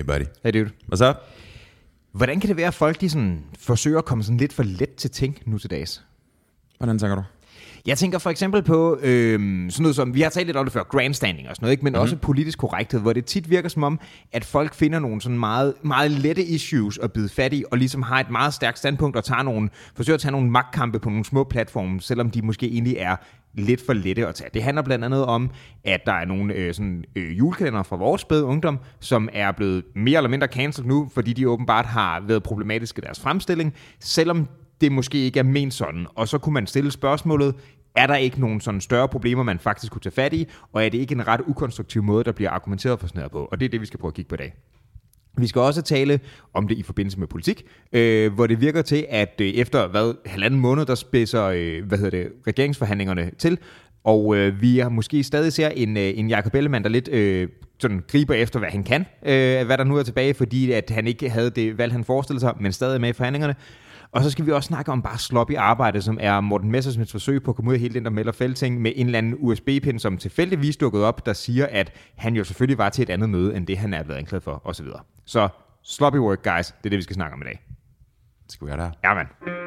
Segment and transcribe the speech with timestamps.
[0.00, 0.24] Hey buddy.
[0.44, 0.70] Hey dude.
[0.86, 1.14] Hvad så?
[2.12, 4.94] Hvordan kan det være, at folk de sådan, forsøger at komme sådan lidt for let
[4.94, 6.04] til ting nu til dags?
[6.78, 7.22] Hvordan tænker du?
[7.86, 10.72] Jeg tænker for eksempel på øhm, sådan noget som, vi har talt lidt om det
[10.72, 11.84] før, grandstanding og sådan noget, ikke?
[11.84, 12.02] men mm-hmm.
[12.02, 14.00] også politisk korrekthed, hvor det tit virker som om,
[14.32, 18.02] at folk finder nogle sådan meget, meget lette issues at bide fat i, og ligesom
[18.02, 21.24] har et meget stærkt standpunkt og tager nogle, forsøger at tage nogle magtkampe på nogle
[21.24, 23.16] små platforme, selvom de måske egentlig er
[23.54, 24.50] lidt for lette at tage.
[24.54, 25.50] Det handler blandt andet om,
[25.84, 29.84] at der er nogle øh, sådan, øh, julekalender fra vores spæde ungdom, som er blevet
[29.94, 34.48] mere eller mindre cancelled nu, fordi de åbenbart har været problematiske i deres fremstilling, selvom
[34.80, 36.06] det måske ikke er ment sådan.
[36.14, 37.54] Og så kunne man stille spørgsmålet,
[37.96, 40.88] er der ikke nogen sådan større problemer, man faktisk kunne tage fat i, og er
[40.88, 43.48] det ikke en ret ukonstruktiv måde, der bliver argumenteret for sådan her på?
[43.52, 44.54] Og det er det, vi skal prøve at kigge på i dag.
[45.38, 46.20] Vi skal også tale
[46.54, 50.14] om det i forbindelse med politik, øh, hvor det virker til, at øh, efter hvad,
[50.26, 53.58] halvanden måned, der spidser øh, hvad hedder det, regeringsforhandlingerne til,
[54.04, 57.48] og øh, vi har måske stadig ser en, øh, en Jacob Ellemann, der lidt øh,
[57.78, 61.06] sådan griber efter, hvad han kan, øh, hvad der nu er tilbage, fordi at han
[61.06, 63.54] ikke havde det valg, han forestillede sig, men stadig med i forhandlingerne.
[64.12, 67.42] Og så skal vi også snakke om bare sloppy arbejde, som er Morten Messersmiths forsøg
[67.42, 69.98] på at komme ud af hele den der melder fældting med en eller anden USB-pind,
[69.98, 73.56] som tilfældigvis dukkede op, der siger, at han jo selvfølgelig var til et andet møde,
[73.56, 74.86] end det han er blevet anklaget for, osv.
[75.24, 75.48] Så
[75.82, 77.62] sloppy work, guys, det er det, vi skal snakke om i dag.
[78.48, 78.90] Skal vi det her?
[79.04, 79.59] Ja, mand.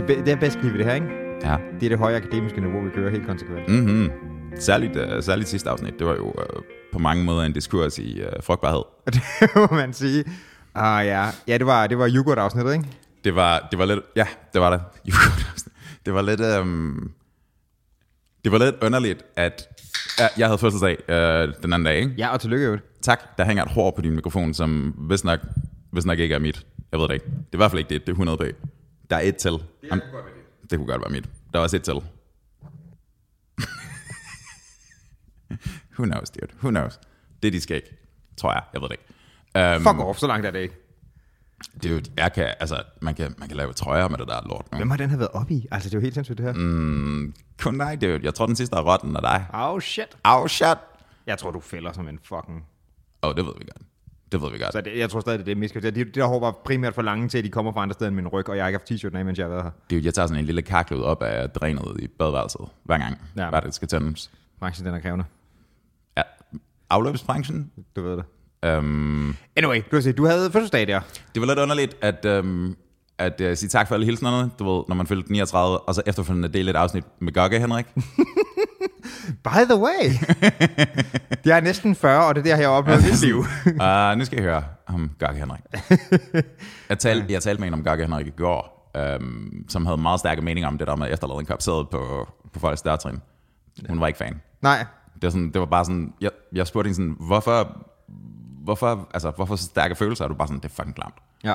[0.00, 1.06] Det, be- det er bedst ved det her, ikke?
[1.42, 1.56] Ja.
[1.80, 3.68] Det er det høje akademiske niveau, vi kører helt konsekvent.
[3.68, 4.10] Mm-hmm.
[4.58, 8.22] Særligt, uh, særligt sidste afsnit, det var jo uh, på mange måder en diskurs i
[8.22, 8.82] uh, frugtbarhed.
[9.40, 10.24] det må man sige.
[10.74, 11.26] Ah, ja.
[11.48, 12.84] Ja, det var, det var yoghurt-afsnittet, ikke?
[13.24, 14.80] Det var, det var lidt, ja, det var det.
[16.06, 17.10] det var lidt, um,
[18.44, 19.62] det var lidt underligt, at
[20.18, 22.14] ja, jeg havde fødselsdag uh, den anden dag, ikke?
[22.18, 22.78] Ja, og tillykke, jo.
[23.02, 25.40] Tak, der hænger et hår på din mikrofon, som hvis nok,
[25.90, 26.66] hvis nok ikke er mit.
[26.92, 27.26] Jeg ved det ikke.
[27.26, 28.52] Det er i hvert fald ikke det, det er 100 bag.
[29.10, 29.52] Der er et til.
[29.52, 30.70] Det, kunne godt være det.
[30.70, 31.28] det kunne godt være mit.
[31.52, 31.94] Der er også et til.
[35.98, 36.52] Who knows, dude?
[36.62, 37.00] Who knows?
[37.42, 37.82] Det er de skæg,
[38.36, 38.62] tror jeg.
[38.72, 39.76] Jeg ved det ikke.
[39.76, 40.74] Um, Fuck off, så langt er det ikke.
[41.82, 44.76] Dude, jeg kan, altså, man kan, man kan lave trøjer med det der lort nu.
[44.78, 45.66] Hvem har den her været oppe i?
[45.70, 46.52] Altså, det er jo helt sindssygt, det her.
[46.52, 48.20] Mm, kun dig, dude.
[48.22, 49.46] Jeg tror, den sidste er rotten af dig.
[49.52, 50.16] Oh, shit.
[50.24, 50.78] Oh, shit.
[51.26, 52.66] Jeg tror, du fælder som en fucking...
[53.22, 53.82] Åh, oh, det ved vi godt.
[54.32, 54.72] Det ved vi godt.
[54.72, 55.94] Så det, jeg tror stadig, det er det, misforstået.
[55.94, 58.08] De, de der hår var primært for lange til, at de kommer fra andre steder
[58.08, 59.70] end min ryg, og jeg har ikke haft t-shirten af, mens jeg har været her.
[59.90, 63.48] Dude, jeg tager sådan en lille karklud op af drænet i badeværelset hver gang, Ja.
[63.48, 64.30] hver det skal tømmes.
[64.60, 65.24] Branchen, den er krævende.
[66.16, 66.22] Ja.
[66.90, 67.70] Afløbsbranchen.
[67.96, 68.24] Du ved det.
[68.78, 71.00] Um, Anyway, du har set, du havde fødselsdag der.
[71.34, 72.76] det var lidt underligt, at, um,
[73.18, 76.02] at uh, sige tak for alle hilsnerne, du ved, når man fyldte 39, og så
[76.06, 77.86] efterfølgende dele et afsnit med Gogge, Henrik.
[79.44, 80.04] By the way.
[81.44, 83.38] jeg er næsten 40, og det er der, jeg har opnået mit liv.
[83.38, 85.60] uh, nu skal jeg høre om Gogge Henrik.
[86.88, 90.20] jeg, talte, jeg talte med en om Gogge Henrik i går, um, som havde meget
[90.20, 93.20] stærke meninger om det der med at efterlade en kop sæde på, på folks dørtrin.
[93.88, 94.40] Hun var ikke fan.
[94.62, 94.86] Nej.
[95.14, 97.86] Det var, sådan, det var bare sådan, jeg, jeg spurgte hende sådan, hvorfor,
[98.64, 100.24] hvorfor, altså, hvorfor så stærke følelser?
[100.24, 101.14] Og du bare sådan, det er fucking klamt.
[101.44, 101.54] Ja.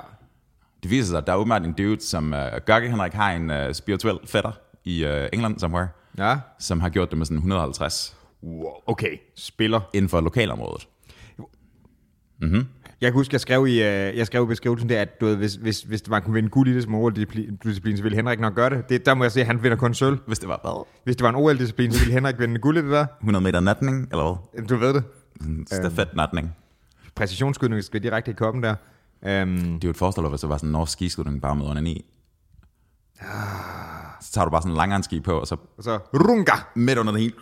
[0.83, 3.49] Det viser sig, at der er åbenbart en dude, som uh, Gørge Henrik har en
[3.49, 4.51] uh, spirituel fætter
[4.83, 6.37] i uh, England somewhere, Ja.
[6.59, 8.71] som har gjort det med sådan 150 Wow.
[8.87, 9.81] Okay, spiller.
[9.93, 10.87] inden for lokalområdet.
[13.01, 15.35] Jeg kan huske, jeg skrev i, øh, jeg skrev i beskrivelsen der, at du ved,
[15.35, 18.55] hvis, hvis, hvis man kunne vinde guld i det som OL-disciplin, så ville Henrik nok
[18.55, 18.89] gøre det.
[18.89, 19.05] det.
[19.05, 20.17] Der må jeg sige, at han vinder kun sølv.
[20.27, 20.85] Hvis det var hvad?
[21.03, 23.05] Hvis det var en OL-disciplin, så ville Henrik vinde guld i det der.
[23.21, 24.67] 100 meter natning, eller hvad?
[24.67, 25.03] Du ved det.
[25.67, 26.55] Stafet natning.
[27.15, 28.75] Præcisionsskydning skal direkte i koppen der.
[29.21, 31.65] Um, Det er jo et forestil, hvis det var sådan en norsk skiskydning bare med
[31.65, 32.05] under i.
[33.15, 33.23] Så
[34.35, 36.53] tager du bare sådan en langrendsski på, og så og så runga.
[36.75, 37.33] midt under det hele.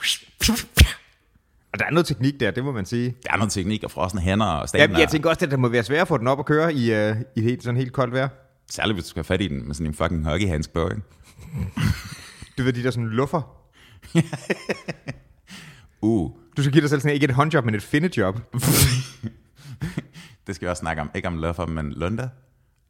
[1.73, 3.15] Og der er noget teknik der, det må man sige.
[3.23, 5.59] Der er noget teknik og frosne hænder og Jeg, staten jeg tænker også, at det
[5.59, 7.93] må være svært at få den op og køre i, uh, i helt, sådan helt
[7.93, 8.27] koldt vejr.
[8.71, 11.01] Særligt hvis du skal have fat i den med sådan en fucking hockeyhandsk på, ikke?
[12.57, 13.41] Du ved, de der sådan luffer.
[16.01, 18.35] Uh, Du skal give dig selv sådan ikke et håndjob, men et findejob.
[20.47, 21.11] det skal vi også snakke om.
[21.15, 22.29] Ikke om Løffer, men Lunde.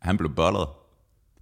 [0.02, 0.68] Han blev bollet.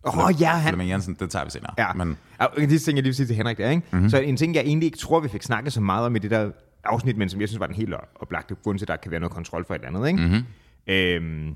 [0.04, 1.74] Åh oh, ja, han, Flemming Jensen, det tager vi senere.
[1.78, 2.18] Ja, Men men...
[2.40, 3.84] ja de ting, jeg lige vil sige til Henrik der, ikke?
[3.92, 4.10] Mm-hmm.
[4.10, 6.32] Så en ting, jeg egentlig ikke tror, vi fik snakket så meget om i det
[6.32, 6.52] der
[6.84, 9.20] afsnit, men som jeg synes var den helt oplagte grund til, at der kan være
[9.20, 10.22] noget kontrol for et eller andet, ikke?
[10.24, 10.44] Mm-hmm.
[10.88, 11.56] Øhm,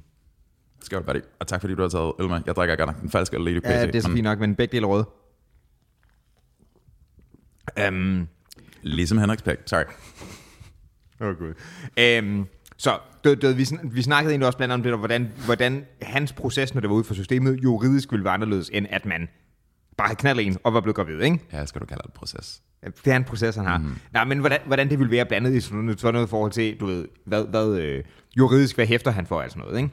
[0.81, 1.23] skal du bare det.
[1.39, 2.41] Og tak fordi du har taget øl med.
[2.45, 3.73] Jeg drikker nok den falske Lady Crazy.
[3.73, 5.05] ja, det er så men fint nok, men begge dele røde.
[7.79, 8.27] Øhm,
[8.81, 9.57] Ligesom Henriks pæk.
[9.65, 9.83] Sorry.
[11.21, 11.53] Åh, oh, gud.
[11.99, 12.45] Øhm,
[12.77, 16.33] så du, du, vi, vi snakkede egentlig også blandt andet om det, hvordan, hvordan hans
[16.33, 19.27] proces, når det var ude for systemet, juridisk ville være anderledes, end at man
[19.97, 21.39] bare havde knaldet en og var blevet gravid, ikke?
[21.53, 22.61] Ja, skal du kalde det et proces.
[23.05, 23.77] Det er en proces, han har.
[23.77, 23.95] Mm.
[24.13, 26.79] Nej, men hvordan, hvordan det ville være blandet i sådan noget, sådan noget forhold til,
[26.79, 28.03] du ved, hvad, hvad øh,
[28.37, 29.89] juridisk, hvad hæfter han for, altså noget, ikke?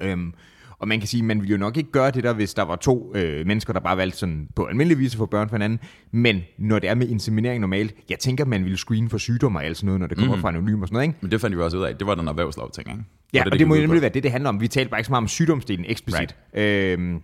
[0.00, 0.34] Øhm,
[0.78, 2.76] og man kan sige, man ville jo nok ikke gøre det der, hvis der var
[2.76, 5.80] to øh, mennesker, der bare valgte sådan på almindelig vis at få børn for hinanden.
[6.12, 9.64] Men når det er med inseminering normalt, jeg tænker, man ville screene for sygdomme og
[9.64, 10.42] alt sådan noget, når det kommer mm.
[10.42, 11.18] fra anonym og sådan noget, ikke?
[11.20, 11.96] Men det fandt vi også ud af.
[11.96, 13.02] Det var den erhvervslov ting, ikke?
[13.32, 14.60] Ja, var og det, det må jo nemlig være det, det handler om.
[14.60, 16.36] Vi talte bare ikke så meget om sygdomsdelen eksplicit.
[16.56, 16.98] Right.
[16.98, 17.20] Øhm,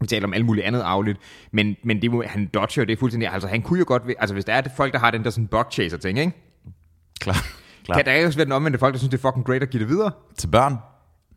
[0.00, 1.18] vi taler om alt muligt andet afligt,
[1.52, 4.34] men, men det må, han dodger det er fuldstændig, altså han kunne jo godt, altså
[4.34, 6.32] hvis der er det folk, der har den der sådan bug chaser ting, ikke?
[7.20, 7.46] Klar.
[7.84, 7.96] Klar.
[7.96, 9.80] Kan der også være den omvendte folk, der synes, det er fucking great at give
[9.80, 10.10] det videre?
[10.38, 10.76] Til børn?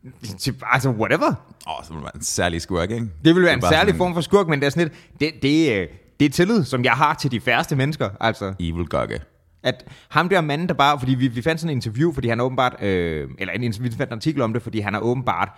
[0.72, 1.26] Altså whatever.
[1.66, 3.08] Åh, oh, så det være en særlig skurk, ikke?
[3.24, 5.20] Det vil være Det en særlig sådan form for skurk, men det er sådan lidt,
[5.20, 5.88] det, det, øh,
[6.20, 8.54] det er tillid, som jeg har til de færreste mennesker, altså.
[8.60, 9.20] Evil gokke.
[9.62, 12.40] At ham der manden, der bare, fordi vi, vi fandt sådan en interview, fordi han
[12.40, 15.48] åbenbart, øh, eller en, vi fandt en artikel om det, fordi han har åbenbart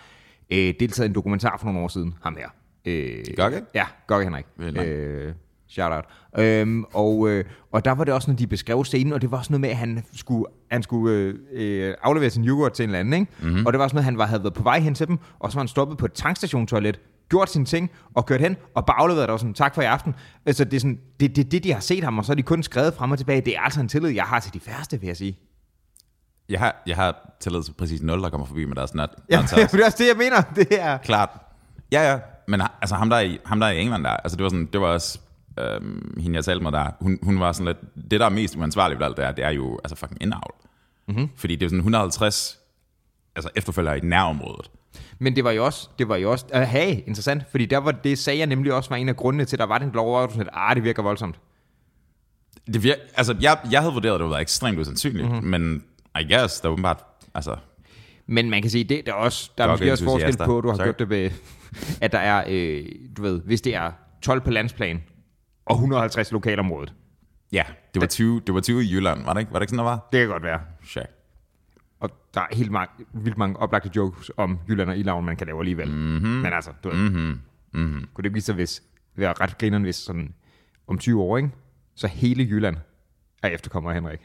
[0.51, 2.49] øh, deltaget i en dokumentar for nogle år siden, ham her.
[2.85, 3.63] Øh, Gokke?
[3.75, 4.45] Ja, Gokke Henrik.
[4.59, 5.33] Øh,
[5.69, 6.05] shout out.
[6.39, 9.43] Øhm, og, øh, og der var det også, når de beskrev scenen, og det var
[9.43, 12.89] sådan noget med, at han skulle, han skulle øh, øh, aflevere sin yoghurt til en
[12.91, 13.33] eller anden, ikke?
[13.43, 13.67] Mm-hmm.
[13.67, 15.53] Og det var sådan noget, han var, havde været på vej hen til dem, og
[15.53, 18.97] så var han stoppet på et tankstationtoilet, gjort sine ting, og kørt hen, og bare
[19.01, 20.15] afleveret og sådan, tak for i aften.
[20.47, 22.43] Altså, det er sådan, det, det, det, de har set ham, og så har de
[22.43, 23.41] kun skrevet frem og tilbage.
[23.41, 25.39] Det er altså en tillid, jeg har til de færreste, vil jeg sige.
[26.49, 29.11] Jeg har, jeg har tillid til præcis 0, der kommer forbi med deres nat.
[29.31, 30.43] Ja, nat- det er også det, jeg mener.
[30.57, 30.99] Det er...
[30.99, 31.31] Klart.
[31.93, 32.19] Ja, ja.
[32.49, 34.81] Men altså ham der i, ham der i England der, altså det var sådan, det
[34.81, 35.19] var også,
[35.61, 38.57] øhm, hende jeg talte med der, hun, hun var sådan lidt, det der er mest
[38.57, 40.55] uansvarligt ved alt det her, det er jo altså fucking indavl.
[41.09, 41.29] Mm-hmm.
[41.37, 42.59] Fordi det er sådan 150
[43.37, 44.71] altså efterfølgere i nærområdet.
[45.19, 47.93] Men det var jo også, det var jo også, uh, hey, interessant, fordi der var,
[47.93, 50.03] det sagde jeg nemlig også var en af grundene til, at der var den blå
[50.03, 51.41] over, at ah, det virker voldsomt.
[52.67, 55.47] Det vir- altså, jeg, jeg havde vurderet, at det var ekstremt usandsynligt, mm-hmm.
[55.47, 55.85] men
[56.21, 57.05] I guess, der er åbenbart,
[57.35, 57.57] altså,
[58.27, 60.65] Men man kan sige, det der er også, der er måske også forskel på, at
[60.65, 60.85] du har Sorry.
[60.85, 61.31] gjort det med,
[62.01, 62.85] at der er, øh,
[63.17, 63.93] du ved, hvis det er
[64.23, 65.03] 12 på landsplan,
[65.67, 66.95] og 150 i lokalområdet.
[67.53, 67.65] ja,
[67.95, 69.53] det var 20, det var 20 i Jylland, var det ikke?
[69.53, 70.09] Var det ikke sådan, der var?
[70.13, 70.61] Det kan godt være.
[70.87, 71.07] Check.
[72.01, 75.47] Og der er helt mange, vildt mange oplagte jokes om Jylland og Ilaven, man kan
[75.47, 75.91] lave alligevel.
[75.91, 76.29] Mm-hmm.
[76.29, 77.41] Men altså, du ved, mm-hmm.
[77.73, 78.09] Mm-hmm.
[78.15, 78.83] kunne det vise sig, hvis,
[79.17, 80.35] være ret grineren, hvis sådan,
[80.87, 81.51] om 20 år, ikke?
[81.95, 82.77] så hele Jylland
[83.43, 84.21] er efterkommer af Henrik.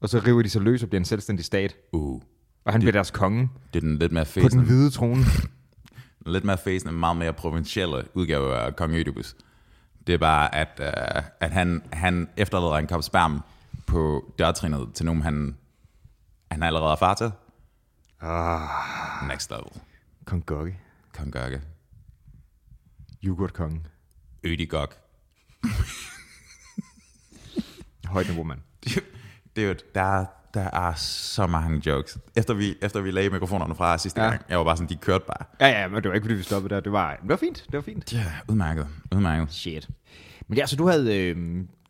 [0.00, 1.76] Og så river de sig løs og bliver en selvstændig stat.
[1.92, 2.22] Uh,
[2.64, 5.24] Og han bliver deres konge det er den lidt mere på den hvide trone.
[6.26, 9.36] lidt mere fæsende, meget mere provincielle udgave af Kong Ødipus.
[10.06, 13.40] Det er bare, at, uh, at han, han efterlader en kop sperm
[13.86, 15.56] på dørtrinet til nogen, han,
[16.50, 17.32] han allerede er far til.
[18.20, 19.82] Ah, Next level.
[20.24, 20.78] Kong Gokke.
[21.16, 21.62] Kong Gørke.
[23.24, 23.86] Yoghurtkongen.
[24.44, 24.96] Ødigok.
[28.06, 28.60] Højt niveau, mand.
[29.56, 32.18] Dude, der, der er så mange jokes.
[32.36, 34.28] Efter vi, efter vi lagde mikrofonerne fra sidste Ja.
[34.28, 35.46] gang, jeg var bare sådan, de kørte bare.
[35.60, 36.80] Ja, ja, men det var ikke, fordi vi stoppede der.
[36.80, 37.56] Det var, det var fint.
[37.66, 38.12] Det var fint.
[38.12, 38.88] Ja, udmærket.
[39.14, 39.52] Udmærket.
[39.52, 39.88] Shit.
[40.48, 41.36] Men ja, så du havde øh,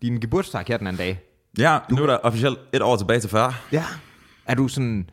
[0.03, 1.20] din geburtstag her den anden dag.
[1.59, 3.55] Ja, nu er der officielt et år tilbage til 40.
[3.73, 3.85] Ja.
[4.47, 5.11] Er du sådan...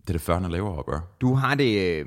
[0.00, 0.50] Det er det 40.
[0.50, 0.96] leveår, bro.
[1.20, 2.00] Du har det...
[2.00, 2.06] Øh,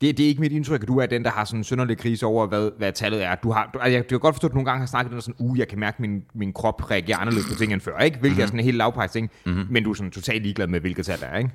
[0.00, 1.98] det, det er ikke mit indtryk, at du er den, der har sådan en synderlig
[1.98, 3.34] krise over, hvad, hvad tallet er.
[3.34, 5.20] Du har, du, altså, jeg kan godt forstå, at du nogle gange har snakket den
[5.20, 7.98] sådan, uh, jeg kan mærke, at min, min krop reagerer anderledes på ting end før,
[7.98, 8.18] ikke?
[8.18, 8.42] Hvilket mm-hmm.
[8.42, 9.66] er sådan en helt lavpejs ting, mm-hmm.
[9.70, 11.50] men du er sådan totalt ligeglad med, hvilket tal der er, ikke?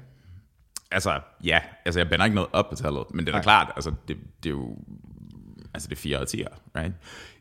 [0.92, 1.60] Altså, ja.
[1.86, 3.04] Altså, jeg bænder ikke noget op på tallet.
[3.14, 4.78] Men det er da klart, altså, det, det er jo...
[5.74, 6.44] Altså, det er 4 og 10,
[6.76, 6.94] right?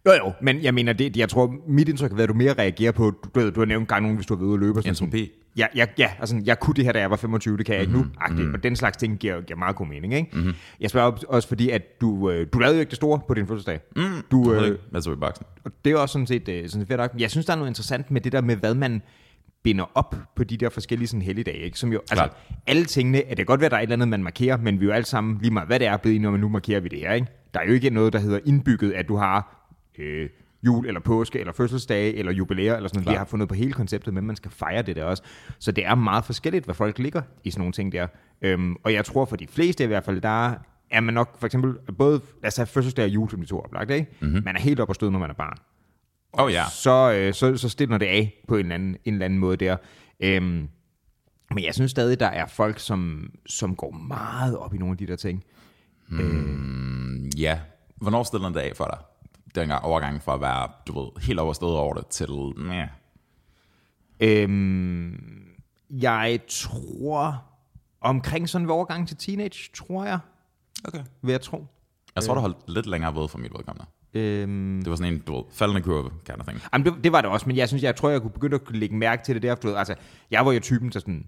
[0.07, 2.55] Jo, jo, men jeg mener, det, jeg tror, mit indtryk har været, at du mere
[2.55, 4.83] reagerer på, du, du har nævnt gang nogen, hvis du har været ude og løbe.
[4.87, 5.31] Entropi.
[5.57, 7.83] Ja, ja, ja, altså, jeg kunne det her, da jeg var 25, det kan jeg
[7.83, 8.03] ikke Mhm.
[8.03, 10.29] nu, agtigt, og den slags ting giver, giver meget god mening, ikke?
[10.37, 10.55] Mm-hmm.
[10.81, 13.47] Jeg spørger også fordi, at du, øh, du lavede jo ikke det store på din
[13.47, 13.81] fødselsdag.
[13.97, 15.47] Mm, du, øh, så i boksen?
[15.65, 17.11] og det er også sådan set, øh, sådan set fedt.
[17.21, 19.03] Jeg synes, der er noget interessant med det der med, hvad man
[19.63, 21.79] binder op på de der forskellige sådan helligdage, ikke?
[21.79, 22.37] Som jo, altså, Klart.
[22.67, 24.57] alle tingene, at det kan godt være, at der er et eller andet, man markerer,
[24.57, 26.49] men vi er jo alle sammen, lige meget hvad det er, blevet om, at nu
[26.49, 27.27] markerer vi det her, ikke?
[27.55, 29.67] Der er jo ikke noget, der hedder indbygget, at du har
[29.99, 30.29] øh,
[30.67, 33.15] jul, eller påske, eller fødselsdage, eller jubilæer, eller sådan noget.
[33.15, 35.23] Vi har fundet på hele konceptet, men man skal fejre det der også.
[35.59, 38.07] Så det er meget forskelligt, hvad folk ligger i sådan nogle ting der.
[38.43, 40.55] Øhm, og jeg tror for de fleste i hvert fald, der
[40.91, 43.61] er man nok for eksempel, både, lad os have fødselsdag og jul, som de to
[43.61, 44.07] oplagt, ikke?
[44.21, 44.43] Mm-hmm.
[44.45, 45.57] Man er helt op og stød, når man er barn
[46.33, 46.65] oh, ja.
[46.71, 49.57] så, øh, så, så stiller det af på en eller anden, en eller anden måde
[49.57, 49.77] der.
[50.21, 50.69] Øhm,
[51.55, 54.99] men jeg synes stadig, der er folk, som, som går meget op i nogle af
[54.99, 55.45] de der ting.
[57.39, 57.61] Ja.
[57.97, 58.99] Hvornår stiller den det af for dig?
[59.55, 62.89] Den gang overgang fra at være, du ved, helt overstået over det til, meh.
[64.21, 65.47] Øhm,
[65.91, 67.43] jeg tror,
[68.01, 70.19] omkring sådan en overgang til teenage, tror jeg,
[70.89, 71.01] Okay.
[71.23, 71.67] vil jeg tro.
[72.15, 73.87] Jeg tror, du holdt lidt længere ved for mit vedkommende.
[74.15, 76.61] Øhm, Det var sådan en, du ved, faldende kurve, kind of thing.
[76.73, 78.77] jamen det, det, var det også, men jeg synes, jeg tror, jeg kunne begynde at
[78.77, 79.55] lægge mærke til det der.
[79.55, 79.95] Du ved, altså,
[80.31, 81.27] jeg var jo typen til sådan...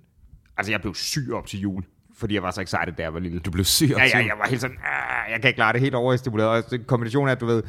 [0.57, 3.21] Altså, jeg blev syg op til jul, fordi jeg var så excited, da jeg var
[3.21, 3.39] lille.
[3.39, 5.81] Du blev syg Ja, ja, jeg var helt sådan, "Ah, jeg kan ikke klare det
[5.81, 6.49] helt overstimuleret.
[6.49, 7.63] Og det er en kombination af, at du ved,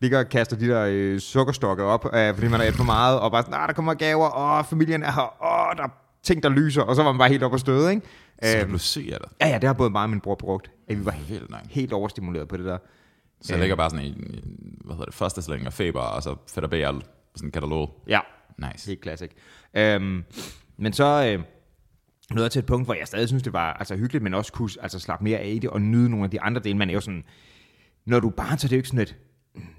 [0.00, 3.20] ligger og kaster de der øh, sukkerstokke op, øh, fordi man har et for meget,
[3.20, 5.88] og bare sådan, ah, der kommer gaver, og familien er her, og der er
[6.22, 8.06] ting, der lyser, og så var man bare helt op og støde, ikke?
[8.42, 8.78] Så Øhm, du
[9.14, 9.28] af det.
[9.40, 10.70] ja, ja, det har både mig og min bror brugt.
[10.88, 11.14] At vi var
[11.50, 11.60] nok.
[11.70, 12.78] helt overstimuleret på det der.
[13.42, 14.14] Så jeg ligger bare sådan i,
[14.84, 16.70] hvad hedder det, første stilling og feber, og så fedt og
[17.34, 18.02] sådan en katalog.
[18.08, 18.20] Ja,
[18.58, 18.86] Nice.
[18.86, 19.30] helt classic.
[19.74, 20.24] Øhm,
[20.76, 21.44] men så øh,
[22.30, 24.52] nåede jeg til et punkt, hvor jeg stadig synes, det var altså, hyggeligt, men også
[24.52, 26.78] kunne altså, slappe mere af i det, og nyde nogle af de andre dele.
[26.78, 27.24] Man er jo sådan,
[28.06, 29.27] når du er barn, så er det jo ikke sådan et, "Mm,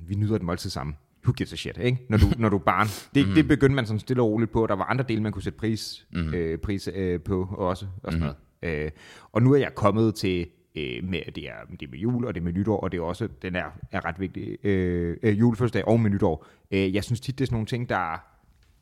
[0.07, 0.95] vi nyder et måltid sammen.
[1.24, 2.05] Who gives a shit, ikke?
[2.09, 2.88] Når du, når du er barn.
[3.15, 3.33] Det, mm.
[3.33, 4.67] det begyndte man sådan stille og roligt på.
[4.67, 6.33] Der var andre dele, man kunne sætte pris, mm.
[6.33, 7.88] øh, pris øh, på også.
[8.03, 8.19] Og, sådan
[8.62, 8.86] noget.
[8.86, 8.91] Øh,
[9.31, 12.33] og nu er jeg kommet til, øh, med, det, er, det er med jul, og
[12.33, 15.39] det er med nytår, og det er også, den er, er ret vigtig, øh, øh,
[15.39, 16.45] julefødselsdag og med nytår.
[16.71, 18.24] Øh, jeg synes tit, det er sådan nogle ting, der,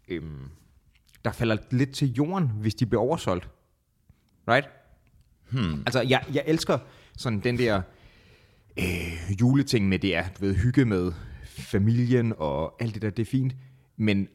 [0.07, 0.23] øh,
[1.25, 3.49] der falder lidt til jorden, hvis de bliver oversolgt.
[4.47, 4.69] Right?
[5.51, 5.79] Hmm.
[5.85, 6.77] Altså, jeg, jeg elsker
[7.17, 7.81] sådan den der
[8.79, 11.11] øh, juleting med det er, du ved, hygge med
[11.45, 13.55] familien og alt det der, det er fint.
[13.97, 14.27] Men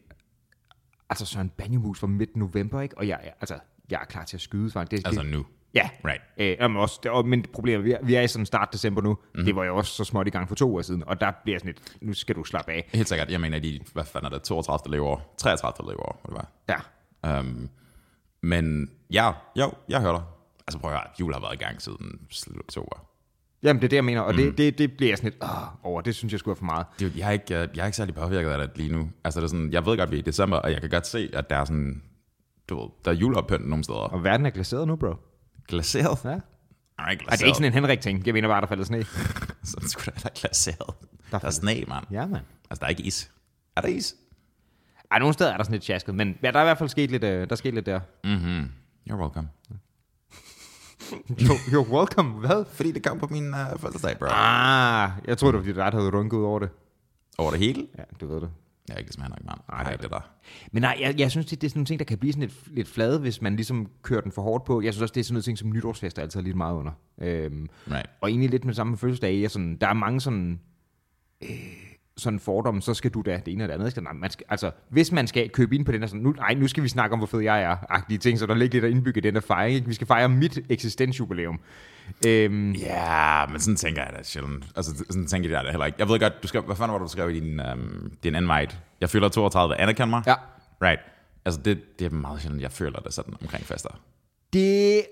[1.10, 2.98] altså Søren Banjemus fra midt november, ikke?
[2.98, 3.58] Og jeg, altså,
[3.90, 5.02] jeg er klar til at skyde, faktisk.
[5.02, 5.46] Det, Altså det, nu.
[5.74, 6.22] Ja, Right.
[6.38, 9.02] Øh, jamen også, det, og, men problemet vi er, vi er i sådan start december
[9.02, 9.12] nu.
[9.12, 9.44] Mm-hmm.
[9.44, 11.58] Det var jo også så småt i gang for to uger siden, og der bliver
[11.58, 12.90] sådan et, nu skal du slappe af.
[12.92, 13.30] Helt sikkert.
[13.30, 14.96] Jeg mener, de, hvad fanden er det, 32.
[14.96, 15.34] leveår?
[15.38, 15.90] 33.
[15.90, 16.82] leveår, hvad det var.
[17.24, 17.38] Ja.
[17.40, 17.68] Um,
[18.42, 20.22] men ja, jo, jeg hører dig.
[20.66, 23.11] Altså prøv at høre, jul har været i gang siden oktober.
[23.62, 24.36] Jamen, det er det, jeg mener, og mm.
[24.36, 26.00] det, det, det bliver jeg sådan lidt åh, over.
[26.00, 26.86] Det synes jeg skulle for meget.
[26.98, 29.10] Det, jeg, er ikke, øh, jeg er ikke særlig påvirket af det lige nu.
[29.24, 31.06] Altså det er sådan, jeg ved godt, vi er i december, og jeg kan godt
[31.06, 32.02] se, at der er sådan,
[32.68, 33.98] du ved, der er juleoppynt nogle steder.
[33.98, 35.14] Og verden er glaseret nu, bro.
[35.68, 36.18] Glaseret?
[36.24, 36.28] Ja.
[36.28, 36.38] Nej,
[36.98, 38.26] Ej, det er ikke sådan en Henrik-ting.
[38.26, 39.04] Jeg mener bare, der falder sne.
[39.64, 40.94] Så det skulle da være glaseret.
[41.30, 42.04] Der Der er sne, mand.
[42.10, 42.42] Ja, mand.
[42.70, 43.30] Altså, der er ikke is.
[43.76, 44.14] Er der is?
[45.10, 46.88] Ej, nogle steder er der sådan lidt tjasket, men ja, der er i hvert fald
[46.88, 48.00] sket lidt, øh, der er sket lidt der.
[48.24, 48.70] Mm-hmm.
[49.10, 49.48] You're welcome.
[51.48, 52.30] Jo, you're welcome.
[52.30, 52.64] Hvad?
[52.72, 54.26] Fordi det kom på min uh, fødselsdag, bro.
[54.30, 56.68] Ah, jeg troede, det var, fordi du ret havde runket ud over det.
[57.38, 57.86] Over det hele?
[57.98, 58.50] Ja, du ved det.
[58.88, 59.58] Jeg er ikke ligesom Henrik, mand.
[59.70, 60.30] Nej, det det der.
[60.72, 62.48] Men nej, jeg, jeg synes, det, det er sådan nogle ting, der kan blive sådan
[62.48, 64.80] lidt, lidt flade, hvis man ligesom kører den for hårdt på.
[64.82, 66.92] Jeg synes også, det er sådan noget ting, som nytårsfester altid er lidt meget under.
[67.20, 68.06] Øhm, Right.
[68.20, 69.42] og egentlig lidt med samme med fødselsdage.
[69.42, 70.60] Jeg sådan, der er mange sådan,
[71.42, 71.48] øh,
[72.22, 74.02] sådan fordomme, så skal du da det ene eller det andet.
[74.02, 76.54] Nej, man skal, altså, hvis man skal købe ind på den der sådan, nu, nej,
[76.54, 78.84] nu skal vi snakke om, hvor fed jeg er, agtige ting, så der ligger lidt
[78.84, 79.74] at indbygge den der fejring.
[79.74, 79.88] Ikke?
[79.88, 81.60] Vi skal fejre mit eksistensjubilæum.
[82.26, 84.64] Øhm, Ja, men sådan tænker jeg da sjældent.
[84.76, 85.96] Altså, sådan tænker jeg da heller ikke.
[85.98, 88.34] Jeg ved godt, du skrev, hvad fanden var det, du skrev i din, um, din
[88.34, 88.76] invite?
[89.00, 89.76] Jeg føler 32.
[89.80, 90.22] Anerkend mig?
[90.26, 90.34] Ja.
[90.82, 91.00] Right.
[91.44, 94.00] Altså, det, det er meget sjældent, jeg føler det sådan omkring fester.
[94.52, 95.02] Det...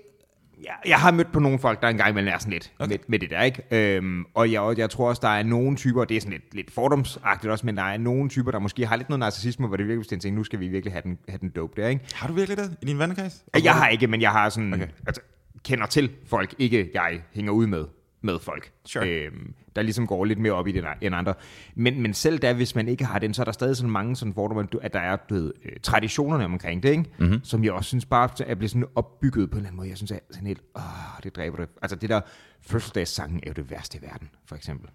[0.63, 2.89] Jeg, jeg har mødt på nogle folk, der engang imellem er sådan lidt okay.
[2.89, 3.95] med, med det der, ikke?
[3.95, 6.71] Øhm, og jeg, jeg tror også, der er nogle typer, det er sådan lidt, lidt
[6.71, 9.87] fordomsagtigt også, men der er nogle typer, der måske har lidt noget narcissisme, hvor det
[9.87, 12.05] virkelig hvis tænker, nu skal vi virkelig have den, have den dope der, ikke?
[12.13, 13.43] Har du virkelig det i din vennekreds?
[13.63, 14.87] Jeg har ikke, men jeg har sådan, okay.
[15.07, 15.21] altså,
[15.63, 17.85] kender til folk, ikke jeg hænger ud med,
[18.21, 18.71] med folk.
[18.85, 19.09] Sure.
[19.09, 21.33] Øhm, der ligesom går lidt mere op i det end andre.
[21.75, 24.15] Men, men selv da, hvis man ikke har den, så er der stadig sådan mange
[24.15, 27.01] sådan fordomme, du- at der er du ved, øh, traditionerne omkring det, ikke?
[27.17, 27.27] Mhm.
[27.27, 27.43] Mm-hmm.
[27.43, 29.89] som jeg også synes bare er blevet sådan opbygget på en eller anden måde.
[29.89, 30.81] Jeg synes, at sådan helt, åh,
[31.23, 31.69] det dræber det.
[31.81, 32.21] Altså det der
[32.61, 34.89] fødselsdagssangen er jo det værste i verden, for eksempel.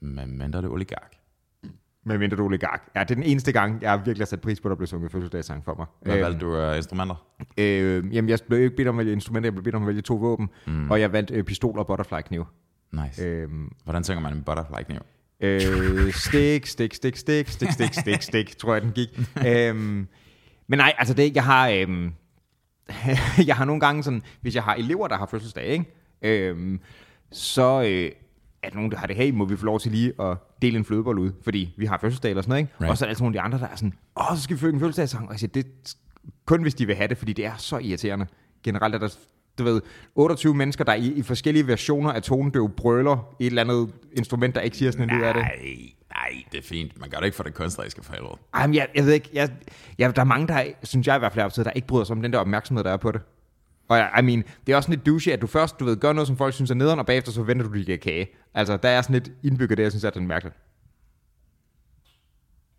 [0.00, 1.12] Men mindre det oligark.
[2.08, 2.88] Men mindre du oligark.
[2.96, 4.86] Ja, det er den eneste gang, jeg virkelig har sat pris på, at der blev
[4.86, 5.86] sunget fødselsdagssang for mig.
[6.02, 7.26] Hvad Øhm, valgte du uh, instrumenter?
[7.58, 9.86] Øh, jamen, jeg blev ikke bedt om at vælge instrumenter, jeg blev bedt om at
[9.88, 10.90] vælge to våben, mm.
[10.90, 12.44] og jeg vandt øh, pistol og butterfly-kniv.
[12.92, 13.22] Nice.
[13.22, 13.48] Øh,
[13.84, 15.00] Hvordan tænker man en butterfly-kniv?
[15.40, 19.20] øh, stik, stik, stik, stik, stik, stik, stik, stik, tror jeg, den gik.
[19.46, 20.08] øhm,
[20.66, 22.12] men nej, altså det, jeg har, øhm,
[23.46, 25.84] jeg har nogle gange sådan, hvis jeg har elever, der har fødselsdag, ikke?
[26.22, 26.80] Øhm,
[27.32, 28.10] så øh,
[28.62, 30.84] at nogen, der har det, hey, må vi få lov til lige at dele en
[30.84, 32.72] flødebold ud, fordi vi har fødselsdag eller sådan noget, ikke?
[32.80, 32.90] Right.
[32.90, 34.56] Og så er der altså nogle af de andre, der er sådan, åh, så skal
[34.56, 35.26] vi få en fødselsdagssang.
[35.26, 35.94] Og jeg siger, det er
[36.46, 38.26] kun hvis de vil have det, fordi det er så irriterende.
[38.62, 39.16] Generelt er der,
[39.58, 39.80] du ved,
[40.14, 44.60] 28 mennesker, der i, i forskellige versioner af tonedøv brøler et eller andet instrument, der
[44.60, 45.42] ikke siger sådan en lyd af det.
[45.42, 45.76] Nej,
[46.14, 47.00] nej, det er fint.
[47.00, 48.36] Man gør det ikke for det kunstneriske for helvede.
[48.54, 49.50] Ej, men jeg, jeg ved ikke, jeg,
[49.98, 52.16] jeg, der er mange, der, synes jeg i hvert fald, er der ikke bryder sig
[52.16, 53.20] om den der opmærksomhed, der er på det.
[53.88, 55.96] Og jeg, I mean, det er også sådan lidt douche, at du først, du ved,
[55.96, 58.28] gør noget, som folk synes er nederen, og bagefter så venter du, de giver kage.
[58.54, 60.56] Altså, der er sådan lidt indbygget det, jeg synes, at det er mærkeligt.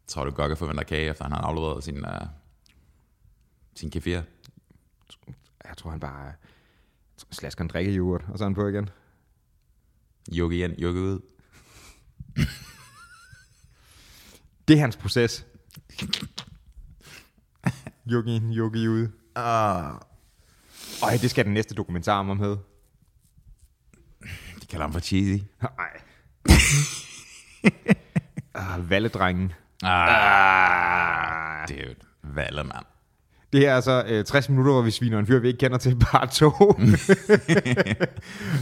[0.07, 2.27] Tror du godt kan forvente kage, efter han har afleveret sin, uh,
[3.75, 4.21] sin kefir?
[5.67, 6.33] Jeg tror, han bare
[7.31, 8.89] slasker en drikke i og så er han på igen.
[10.31, 11.19] Jukke ind, jukke ud.
[14.67, 15.45] Det er hans proces.
[18.05, 19.07] Jukke ind, jukke ud.
[19.35, 20.01] Uh,
[21.03, 22.59] Øj, det skal den næste dokumentar om ham hedde.
[24.61, 25.43] de kalder ham for cheesy.
[25.61, 26.01] Nej.
[28.53, 29.53] ah, Valledrengen.
[29.83, 31.95] Ah, dude.
[32.23, 32.85] Valle, mand.
[33.53, 35.95] Det er altså øh, 60 minutter, hvor vi sviner en fyr, vi ikke kender til,
[36.11, 36.45] bare to.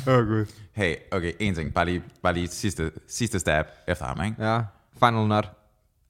[0.07, 0.45] Åh, oh, gud.
[0.73, 1.73] Hey, okay, en ting.
[1.73, 4.45] Bare lige, bare lige sidste, sidste stab efter ham, ikke?
[4.45, 4.61] Ja,
[4.99, 5.51] final nut.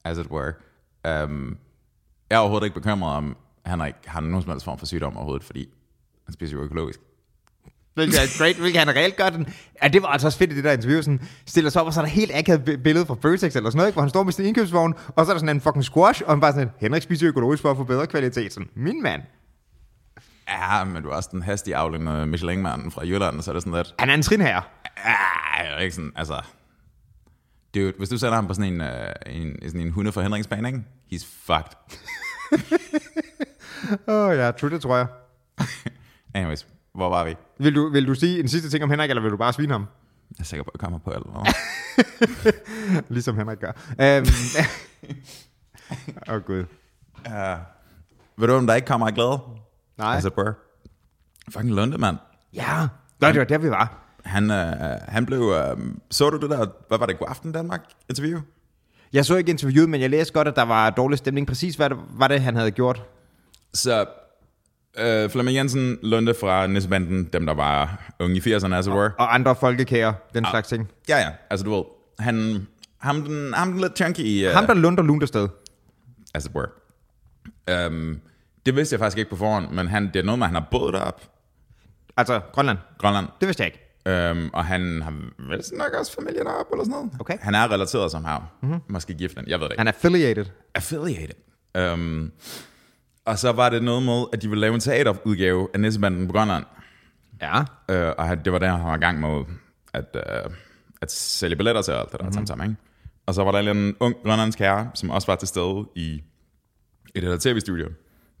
[0.04, 0.52] As it were.
[1.24, 1.58] Um,
[2.30, 4.86] jeg er overhovedet ikke bekymret om, han har ikke har nogen som helst form for
[4.86, 5.68] sygdom overhovedet, fordi
[6.24, 7.00] han spiser jo økologisk.
[7.96, 9.46] Hvilket er great, hvilket han reelt gør den.
[9.82, 11.00] Ja, det var altså også fedt i det der interview.
[11.00, 13.70] Sådan, stiller sig op, og så er der helt akavet bi- billede fra Føtex eller
[13.70, 13.94] sådan noget, ikke?
[13.94, 16.32] hvor han står med sin indkøbsvogn, og så er der sådan en fucking squash, og
[16.32, 18.52] han bare sådan, Henrik spiser økologisk for at få bedre kvalitet.
[18.52, 19.22] Sådan, min mand.
[20.48, 23.76] Ja, men du er også den hastige aflende Michelin-manden fra Jylland, så er det sådan
[23.76, 23.94] lidt...
[23.98, 24.62] Han er en trinherre.
[25.58, 26.40] Ja, ikke sådan, altså...
[27.74, 28.86] Dude, hvis du sætter ham på sådan en, uh,
[29.26, 30.80] en, sådan en hundeforhindringsbane, ikke?
[31.12, 31.98] He's fucked.
[34.08, 35.06] Åh oh, ja, true, det tror jeg.
[36.34, 37.36] Anyways, hvor var vi?
[37.58, 39.72] Vil du, vil du sige en sidste ting om Henrik, eller vil du bare svine
[39.72, 39.86] ham?
[40.30, 41.26] Jeg er sikker på, at jeg kommer på alt.
[43.14, 43.72] Ligesom Henrik gør.
[44.00, 44.26] Øhm,
[46.28, 46.64] Åh oh, gud.
[47.26, 47.58] Uh,
[48.36, 49.40] ved du, om der ikke kommer glæde?
[49.98, 50.14] Nej.
[50.14, 50.44] Altså, bro.
[51.50, 52.16] Fucking Lunde, mand.
[52.54, 52.88] Ja,
[53.20, 54.02] Nå, det var der, vi var.
[54.24, 54.56] Han, uh,
[55.08, 55.40] han blev...
[55.40, 58.40] Uh, så du det der, hvad var det, God Aften Danmark interview?
[59.12, 61.46] Jeg så ikke interviewet, men jeg læste godt, at der var dårlig stemning.
[61.46, 63.02] Præcis hvad det, var det, han havde gjort.
[63.74, 64.06] Så
[65.00, 69.10] uh, Flemming Jensen, Lunde fra Nissebanden, dem der var unge i 80'erne, as it were.
[69.18, 70.50] Og andre folkekære, den ah.
[70.50, 70.90] slags ting.
[71.08, 71.84] Ja, ja, altså du ved,
[72.18, 72.66] han,
[72.98, 74.46] ham den, ham den lidt chunky i...
[74.46, 75.48] Uh, Ham, der lunder lunder sted.
[76.34, 76.68] as it were.
[77.86, 78.20] Um,
[78.66, 80.62] det vidste jeg faktisk ikke på forhånd, men han, det er noget med, at han
[80.62, 81.22] har boet deroppe,
[82.16, 82.78] Altså, Grønland.
[82.98, 83.26] Grønland.
[83.40, 83.82] Det vidste jeg ikke.
[84.30, 85.12] Um, og han har
[85.56, 87.10] vist nok også familie deroppe, eller sådan noget.
[87.20, 87.38] Okay.
[87.40, 88.42] Han er relateret som ham.
[88.62, 88.80] Mm-hmm.
[88.88, 89.80] Måske gift, jeg ved det ikke.
[89.80, 90.46] Han er affiliated.
[90.74, 91.34] Affiliated.
[91.92, 92.32] Um,
[93.26, 96.32] og så var det noget med, at de ville lave en teaterudgave af Nissebanden på
[96.32, 96.64] Grønland.
[97.40, 97.60] Ja.
[97.60, 99.44] Uh, og det var der, han var i gang med
[99.92, 100.16] at,
[100.46, 100.52] uh,
[101.00, 102.46] at sælge billetter til og alt det der mm-hmm.
[102.46, 102.82] sammen, ikke?
[103.26, 106.22] Og så var der en eller ung grønlandsk herre, som også var til stede i,
[107.14, 107.88] det der tv-studio.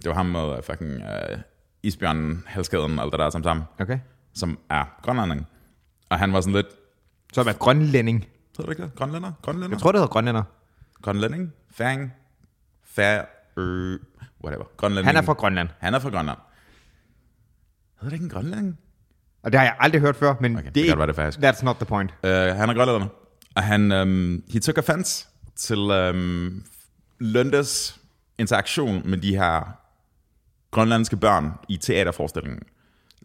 [0.02, 1.38] Det var ham med uh, fucking uh,
[1.82, 3.98] isbjørnen, halskæden og alt det der sammen, sammen Okay.
[4.34, 5.46] som er grønlanding.
[6.10, 6.66] Og han var sådan lidt,
[7.32, 8.28] Så er grønlænding.
[8.56, 8.94] hedder det ikke det?
[8.94, 9.32] Grønlænder?
[9.42, 9.76] Grønlænder?
[9.76, 10.42] Jeg tror, det hedder grønlænder.
[11.02, 11.52] Grønlænding?
[11.70, 12.12] Færing?
[12.84, 13.24] Fær...
[13.56, 14.00] Øh,
[14.46, 14.64] whatever.
[14.76, 15.06] Grønlænding.
[15.06, 15.68] Han er fra Grønland.
[15.78, 16.38] Han er fra Grønland.
[18.00, 18.78] Hedder det ikke en grønlænding?
[19.42, 21.38] Og det har jeg aldrig hørt før, men Okay, det, det er være det faktisk.
[21.38, 22.10] that's not the point.
[22.24, 23.06] Uh, han er grønlænder.
[23.56, 26.64] Og han, um, he took offense til um,
[27.20, 28.00] Lundes
[28.38, 29.78] interaktion med de her
[30.70, 32.62] grønlandske børn i teaterforestillingen.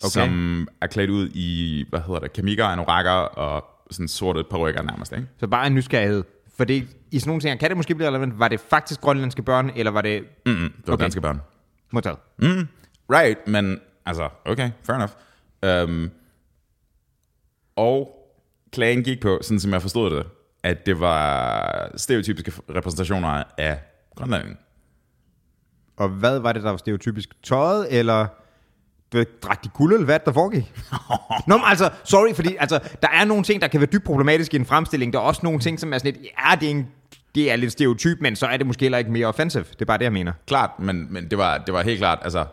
[0.04, 0.10] Okay.
[0.10, 5.12] Som er klædt ud i, hvad hedder det, kamikker, anorakker og sådan sorte perukker nærmest,
[5.12, 5.28] ikke?
[5.40, 6.24] Så bare en nysgerrighed.
[6.62, 8.40] For det, i sådan nogle ting, kan det måske blive relevant.
[8.40, 11.04] Var det faktisk grønlandske børn, eller var det Mm-mm, det var Okay.
[11.04, 11.42] danske børn.
[11.92, 12.18] modtaget?
[12.38, 12.68] Mm,
[13.12, 15.90] right, men altså, okay, fair enough.
[15.90, 16.12] Um,
[17.76, 18.16] og
[18.72, 20.26] klagen gik på, sådan som jeg forstod det,
[20.64, 23.80] at det var stereotypiske repræsentationer af
[24.16, 24.56] Grønland.
[25.98, 27.44] Og hvad var det, der var stereotypisk?
[27.44, 28.28] Tøjet, eller
[29.44, 30.74] drak de guld, eller hvad der foregik?
[31.48, 34.58] Nå, men altså, sorry, fordi altså, der er nogle ting, der kan være dybt problematiske
[34.58, 35.14] i en fremstilling.
[35.14, 36.88] Der er også nogle ting, som er sådan lidt, ja, det er, en,
[37.36, 39.64] det er lidt stereotyp, men så er det måske heller ikke mere offensive.
[39.64, 40.34] Det er bare det, jeg mener.
[40.48, 42.46] Klart, men, men det, var, det var helt klart, altså,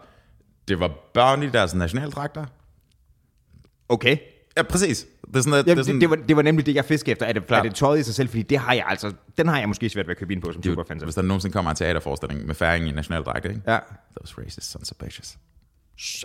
[0.69, 2.45] det var børn i deres nationaldragter.
[3.89, 4.17] Okay.
[4.57, 5.07] Ja, præcis.
[5.29, 6.75] Det er sådan, at, Ja, det er sådan, det, det, var, det var nemlig det,
[6.75, 7.27] jeg fiskede efter.
[7.27, 7.65] Er det, er Klart.
[7.65, 8.29] det tøjet i sig selv?
[8.29, 10.53] Fordi det har jeg altså, den har jeg måske svært ved at købe ind på
[10.53, 11.07] som det er super jo- offensive.
[11.07, 13.61] hvis der nogensinde kommer en teaterforestilling med færing i nationaldragt, ikke?
[13.67, 13.79] Ja.
[14.17, 15.39] Those racist sons of bitches.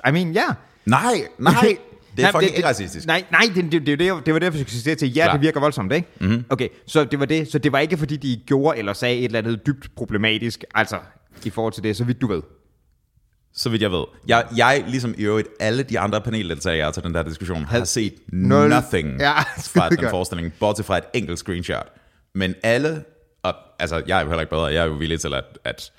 [0.08, 0.46] I mean, ja.
[0.86, 1.78] Nej, nej,
[2.18, 3.08] det er fucking det, ikke racistisk.
[3.08, 5.34] Nej, nej, det, det, det, det, det var derfor, jeg skulle sige til, ja, Klar.
[5.34, 6.08] det virker voldsomt, ikke?
[6.20, 6.30] Mhm.
[6.30, 6.46] Mm-hmm.
[6.50, 7.52] Okay, så det var det.
[7.52, 10.98] Så det var ikke, fordi de gjorde eller sagde et eller andet dybt problematisk, altså
[11.46, 12.42] i forhold til det, så vidt du ved.
[13.56, 14.04] Så vidt jeg ved.
[14.28, 18.14] Jeg, jeg ligesom i øvrigt alle de andre paneldeltagere til den der diskussion, har set
[18.28, 18.70] nul.
[18.70, 19.34] nothing Ja,
[19.76, 21.88] fra den forestilling, bortset fra et enkelt screenshot.
[22.36, 23.04] Men alle,
[23.44, 25.92] og, altså jeg er jo heller ikke bedre, jeg er jo villig til at, at,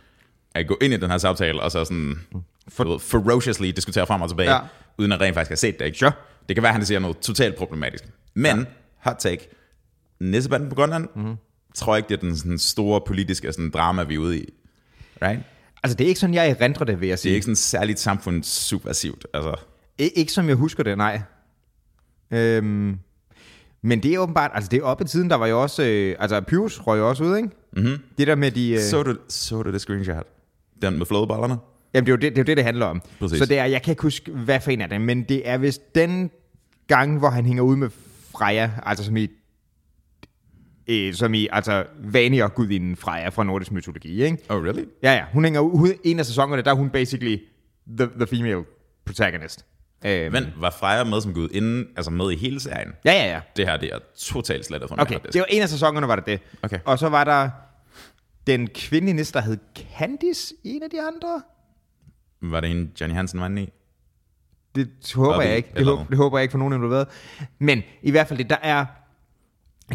[0.55, 2.21] at gå ind i den her samtale, og så sådan
[2.69, 4.59] for, ferociously diskutere frem og tilbage, Ja.
[4.99, 5.85] uden at rent faktisk have set det.
[5.85, 5.99] Ikke?
[5.99, 6.13] Sure.
[6.49, 8.05] Det kan være, at han siger noget totalt problematisk.
[8.35, 8.65] Men, ja.
[8.99, 9.49] hot take,
[10.21, 11.23] Nissebanden på Grønland, Mhm.
[11.25, 11.37] mm-hmm.
[11.75, 14.53] tror jeg ikke, det er den sådan store politiske sådan, drama, vi er ude i.
[15.23, 15.41] Right?
[15.83, 17.33] Altså, det er ikke sådan, jeg erindrer det, vil jeg Det sige.
[17.33, 19.27] er ikke sådan særligt samfundssubversivt.
[19.35, 19.55] Altså,
[19.99, 21.21] I, ikke som jeg husker det, nej.
[22.31, 22.99] Øhm,
[23.83, 26.17] men det er åbenbart, altså det er oppe i tiden, der var jo også, øh,
[26.19, 27.49] altså Pyrus røg jo også ud, ikke?
[27.77, 27.99] Mm-hmm.
[28.19, 28.71] Det der med de...
[28.73, 30.27] Øh, så, du, så du det screenshot?
[30.83, 31.57] Den med flodbollerne?
[31.95, 33.03] Jamen, det er jo det, det, er jo det, det handler om.
[33.19, 33.39] Præcis.
[33.39, 35.59] Så det er, jeg kan ikke huske, hvad for en af dem, men det er
[35.59, 36.31] vist den
[36.87, 37.91] gang, hvor han hænger ud med
[38.33, 39.29] Freja, altså som i,
[40.87, 44.39] øh, som i altså Vanier gudinden Freja fra nordisk mytologi, ikke?
[44.49, 44.85] Oh, really?
[45.03, 47.39] Ja, ja, hun hænger ud, en af sæsonerne, der er hun basically
[47.99, 48.65] the, the female
[49.07, 49.65] protagonist.
[50.07, 52.93] Øhm, Men var Freja med som gud inden, altså med i hele serien?
[53.05, 53.41] Ja, ja, ja.
[53.57, 56.27] Det her, det er totalt slettet fra Okay, det var en af sæsonerne, var det
[56.27, 56.41] det.
[56.63, 56.79] Okay.
[56.85, 57.51] Og så var der
[58.47, 59.57] den kvindelige næste, der hed
[59.99, 61.43] Candice, en af de andre.
[62.51, 63.73] Var det en Johnny Hansen var inde i?
[64.75, 65.71] Det håber Bobby jeg ikke.
[65.77, 67.09] Det, håber, det håber jeg ikke for nogen involveret.
[67.59, 68.85] Men i hvert fald det, der er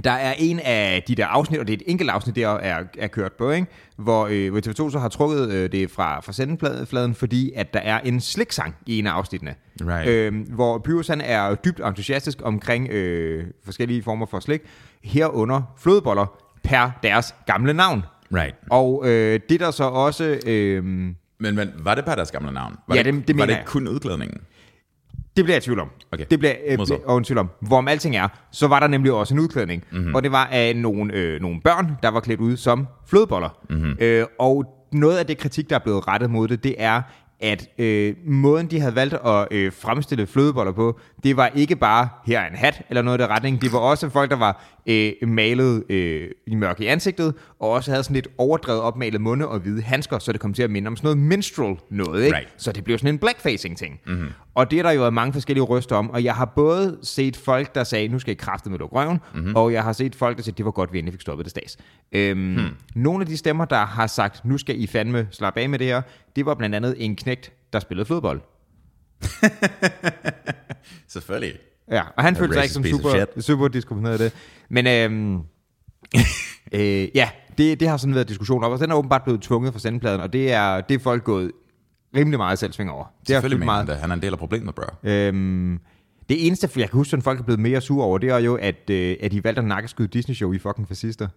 [0.04, 2.84] der er en af de der afsnit, og det er et enkelt afsnit, der er,
[2.98, 3.68] er kørt på, ikke?
[3.98, 7.80] Hvor, øh, hvor TV2 så har trukket øh, det fra, fra sendefladen, fordi at der
[7.80, 9.56] er en sliksang i en af afsnittene.
[9.82, 10.08] Right.
[10.08, 14.62] Øh, hvor Pyrus han er dybt entusiastisk omkring øh, forskellige former for slik,
[15.04, 18.04] herunder flødeboller per deres gamle navn.
[18.34, 18.56] Right.
[18.72, 20.40] Og øh, det der så også...
[20.46, 22.76] Øh, Men, men var det bare deres gamle navn?
[22.88, 23.64] Var Ja, det, det- det var det jeg.
[23.66, 24.38] kun udklædningen?
[25.38, 25.90] Det bliver jeg i tvivl om.
[26.12, 26.26] Okay.
[26.32, 27.50] Det bliver øh, og en tvivl om.
[27.62, 29.84] Hvorom alting er, så var der nemlig også en udklædning.
[29.92, 30.00] Mhm.
[30.00, 30.16] Mm-hmm.
[30.16, 33.50] Og det var af nogle, øh, nogle børn, der var klædt ud som flødeboller.
[33.70, 33.78] Mhm.
[33.80, 33.96] Mm-hmm.
[34.00, 37.02] Øh, og noget af det kritik, der er blevet rettet mod det, det er,
[37.42, 42.10] at øh, måden, de havde valgt at øh, fremstille flødeboller på, det var ikke bare,
[42.26, 43.62] her er en hat, eller noget af den retning.
[43.62, 47.92] Det var også folk, der var øh, malet øh, i mørke i ansigtet, og også
[47.92, 50.88] havde sådan lidt overdrevet opmalet munde og hvide handsker, så det kom til at minde
[50.88, 52.38] om sådan noget minstrel noget, ikke?
[52.38, 52.54] Right.
[52.58, 54.00] Så det blev sådan en blackfacing ting.
[54.08, 54.28] Mm-hmm.
[54.56, 57.76] Og det er der jo mange forskellige røster om, og jeg har både set folk,
[57.76, 59.56] der sagde, nu skal I kræfte med lukke røven, mm-hmm.
[59.56, 61.52] og jeg har set folk, der sagde, det var godt, vi endelig fik stoppet det
[61.52, 61.78] stads.
[62.12, 62.68] Øhm, hmm.
[62.96, 65.88] Nogle af de stemmer, der har sagt, nu skal I fandme slappe af med det
[65.88, 66.02] her,
[66.36, 68.42] det var blandt andet en knægt, der spillede fodbold.
[71.08, 71.69] Selvfølgelig.
[71.92, 74.40] Ja, og han følte sig ikke som super, super diskriminerende af det.
[74.70, 75.42] Men øhm,
[76.72, 79.74] øh, ja, det, det har sådan været diskussion op, og den er åbenbart blevet tvunget
[79.74, 81.52] fra sendepladen, og det er, det er folk gået
[82.16, 83.06] rimelig meget selvsving over.
[83.28, 83.90] Det har Selvfølgelig mener meget.
[83.90, 83.98] han.
[84.00, 84.84] Han er en del af problemet, bro.
[85.04, 85.80] Øhm,
[86.30, 88.56] det eneste, jeg kan huske, at folk er blevet mere sure over, det er jo,
[88.56, 91.28] at, øh, at de valgte at nakkeskyde Disney-show i fucking fascister.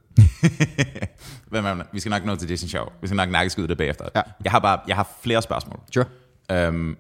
[1.50, 2.84] Hvem er Vi skal nok nå til Disney Show.
[3.00, 4.04] Vi skal nok nakkeskyde det bagefter.
[4.16, 4.22] Ja.
[4.44, 5.80] Jeg har bare jeg har flere spørgsmål.
[5.94, 6.06] Sure.
[6.50, 6.96] Øhm,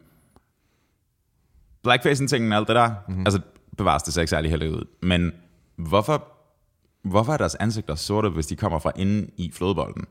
[1.82, 2.96] Blackfacing-tingen og alt det der, Mhm.
[3.08, 3.26] mm-hmm.
[3.26, 3.40] altså
[3.78, 4.84] bevares, det ser ikke særlig heldigt ud.
[5.02, 5.32] Men
[5.76, 6.24] hvorfor,
[7.08, 10.04] hvorfor er deres ansigter sorte, hvis de kommer fra inden i flodbolden?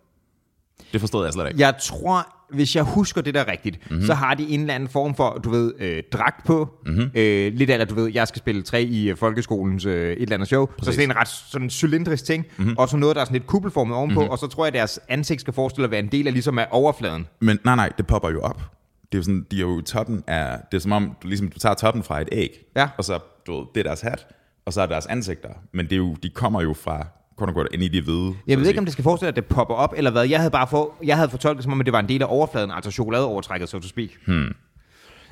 [0.94, 1.60] Det forstod jeg slet ikke.
[1.60, 3.92] Jeg tror, hvis jeg husker det der rigtigt, Mhm.
[3.94, 4.06] mm-hmm.
[4.08, 6.70] så har de en eller anden form for, du ved, øh, dragt på.
[6.86, 7.12] Mm-hmm.
[7.16, 10.34] Øh, lidt af, du ved, jeg skal spille tre i øh, folkeskolens øh, et eller
[10.36, 10.66] andet show.
[10.66, 10.86] Præcis.
[10.86, 12.76] Så det er en ret sådan cylindrisk ting, mm-hmm.
[12.78, 14.32] og så noget, der er sådan lidt kuppelformet ovenpå, mm-hmm.
[14.32, 16.60] og så tror jeg, at deres ansigt skal forestille at være en del af ligesom
[16.60, 17.28] af overfladen.
[17.40, 18.62] Men nej, nej, det popper jo op.
[19.12, 21.48] Det er jo sådan, de er jo toppen af, det er som om, du, ligesom,
[21.50, 22.90] du tager toppen fra et æg, Ja.
[22.98, 24.28] og så, du ved, det er deres hat,
[24.66, 25.50] og så er deres ansigter.
[25.72, 28.34] Men det er jo, de kommer jo fra, kun godt ind i de hvide.
[28.48, 30.28] Jeg ved ikke, om det skal forestille, at det popper op, eller hvad.
[30.28, 32.22] Jeg havde bare for, jeg havde fortolket det, som om at det var en del
[32.22, 34.10] af overfladen, altså chokoladeovertrækket, so to speak.
[34.28, 34.54] Hmm.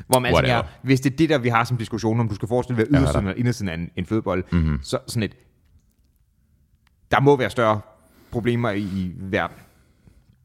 [0.08, 2.48] Hvor man altså, hvis det er det, der vi har som diskussion, om du skal
[2.48, 3.20] forestille dig ydersiden der.
[3.20, 4.80] eller indersiden af en, en fodbold, mm-hmm.
[4.84, 5.36] så sådan et,
[7.12, 7.82] der må være større
[8.32, 9.58] problemer i, i verden,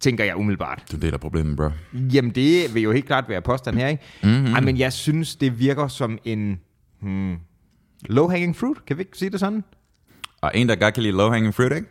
[0.05, 0.83] tænker jeg umiddelbart.
[0.93, 1.71] Du deler problemet, bro.
[1.93, 4.03] Jamen, det vil jo helt klart være påstand her, ikke?
[4.23, 4.55] Mm-hmm.
[4.55, 6.61] Ej, men jeg synes, det virker som en
[7.01, 7.37] hmm,
[8.09, 8.87] low-hanging fruit.
[8.87, 9.64] Kan vi ikke sige det sådan?
[10.40, 11.88] Og en, der godt kan lide low-hanging fruit, ikke?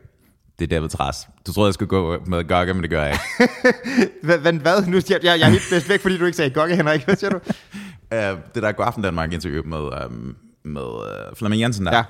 [0.60, 1.28] Det er David Træs.
[1.48, 3.78] Du troede, jeg skulle gå med Gogge, men det gør jeg ikke.
[4.24, 4.54] Hvad?
[4.54, 4.86] hvad?
[4.88, 7.06] Nu, jeg, jeg, jeg er helt blæst væk, fordi du ikke sagde gokke, Henrik.
[7.06, 7.38] Hvad siger du?
[7.38, 11.96] uh, det der God Aften Danmark interview med, um, med uh, Flemming Jensen der.
[11.96, 12.04] Ja.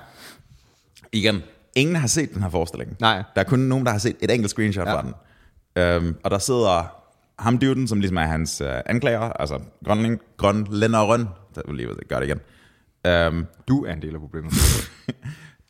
[1.12, 1.42] Igen,
[1.74, 2.96] ingen har set den her forestilling.
[3.00, 3.22] Nej.
[3.34, 4.94] Der er kun nogen, der har set et enkelt screenshot ja.
[4.94, 5.14] fra den.
[5.80, 7.04] Um, og der sidder
[7.38, 12.20] ham dyvden, som ligesom er hans uh, anklager, altså grønlæng, grønlænderen, der vil lige gøre
[12.20, 12.40] det igen.
[13.28, 14.52] Um, Du er en del af problemet.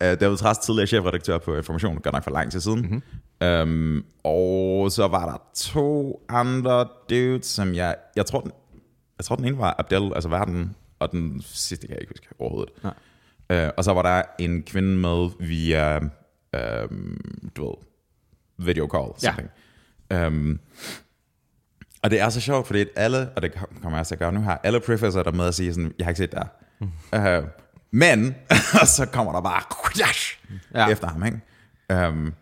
[0.01, 2.81] Uh, David Træs, tidligere chefredaktør på Information, godt nok for lang tid siden.
[2.81, 3.03] Mm-hmm.
[3.47, 7.97] Um, og så var der to andre dudes, som jeg...
[8.17, 8.53] Jeg tror, den,
[9.19, 12.27] jeg tror den ene var Abdel, altså verden, og den sidste kan jeg ikke huske
[12.39, 12.73] overhovedet.
[12.83, 12.95] Nej.
[13.67, 15.99] Uh, og så var der en kvinde med via,
[16.85, 17.21] um,
[17.57, 17.75] du ved,
[18.67, 19.13] video call.
[19.23, 19.27] Ja.
[19.27, 19.51] Something.
[20.15, 20.61] Um,
[22.03, 24.41] og det er så sjovt, fordi alle, og det kommer jeg til at gøre nu
[24.43, 26.43] her, alle prefacer der med at sige sådan, jeg har ikke set det
[27.13, 27.39] her.
[27.41, 27.45] Uh,
[27.91, 28.35] men,
[28.81, 30.39] og så kommer der bare crash,
[30.75, 30.89] Ja.
[30.89, 32.09] efter ham, ikke?
[32.09, 32.35] Um,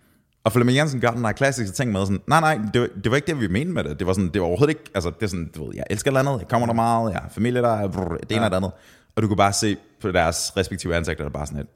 [0.44, 3.10] og Flemming Jensen gør den der klassiske ting med sådan, nej, nej, det var, det
[3.10, 3.98] var ikke det, vi mente med det.
[3.98, 6.10] Det var, sådan, det var overhovedet ikke, altså det er sådan, du ved, jeg elsker
[6.10, 8.44] landet, jeg kommer der meget, jeg har familie der, brr, det ene Ja.
[8.44, 8.72] og det andet.
[9.16, 11.66] Og du kunne bare se på deres respektive ansigter, der bare sådan et,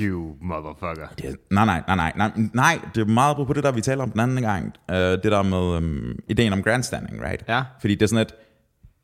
[0.00, 1.06] You motherfucker.
[1.18, 4.10] det, nej, nej, nej, nej, nej, det er meget på det der, vi taler om
[4.10, 4.72] den anden gang.
[4.88, 7.44] Uh, det der med um, ideen om grandstanding, right?
[7.48, 7.62] Ja.
[7.80, 8.34] Fordi det er sådan, at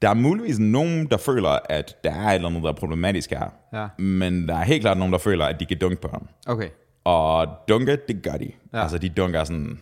[0.02, 3.30] der er muligvis nogen, der føler, at der er et eller andet, der er problematisk
[3.30, 3.52] her.
[3.72, 4.02] Ja.
[4.02, 6.28] Men der er helt klart nogen, der føler, at de kan dunke på ham.
[6.46, 6.68] Okay.
[7.04, 8.52] Og dunke, det gør de.
[8.72, 8.82] Ja.
[8.82, 9.80] Altså, de dunker sådan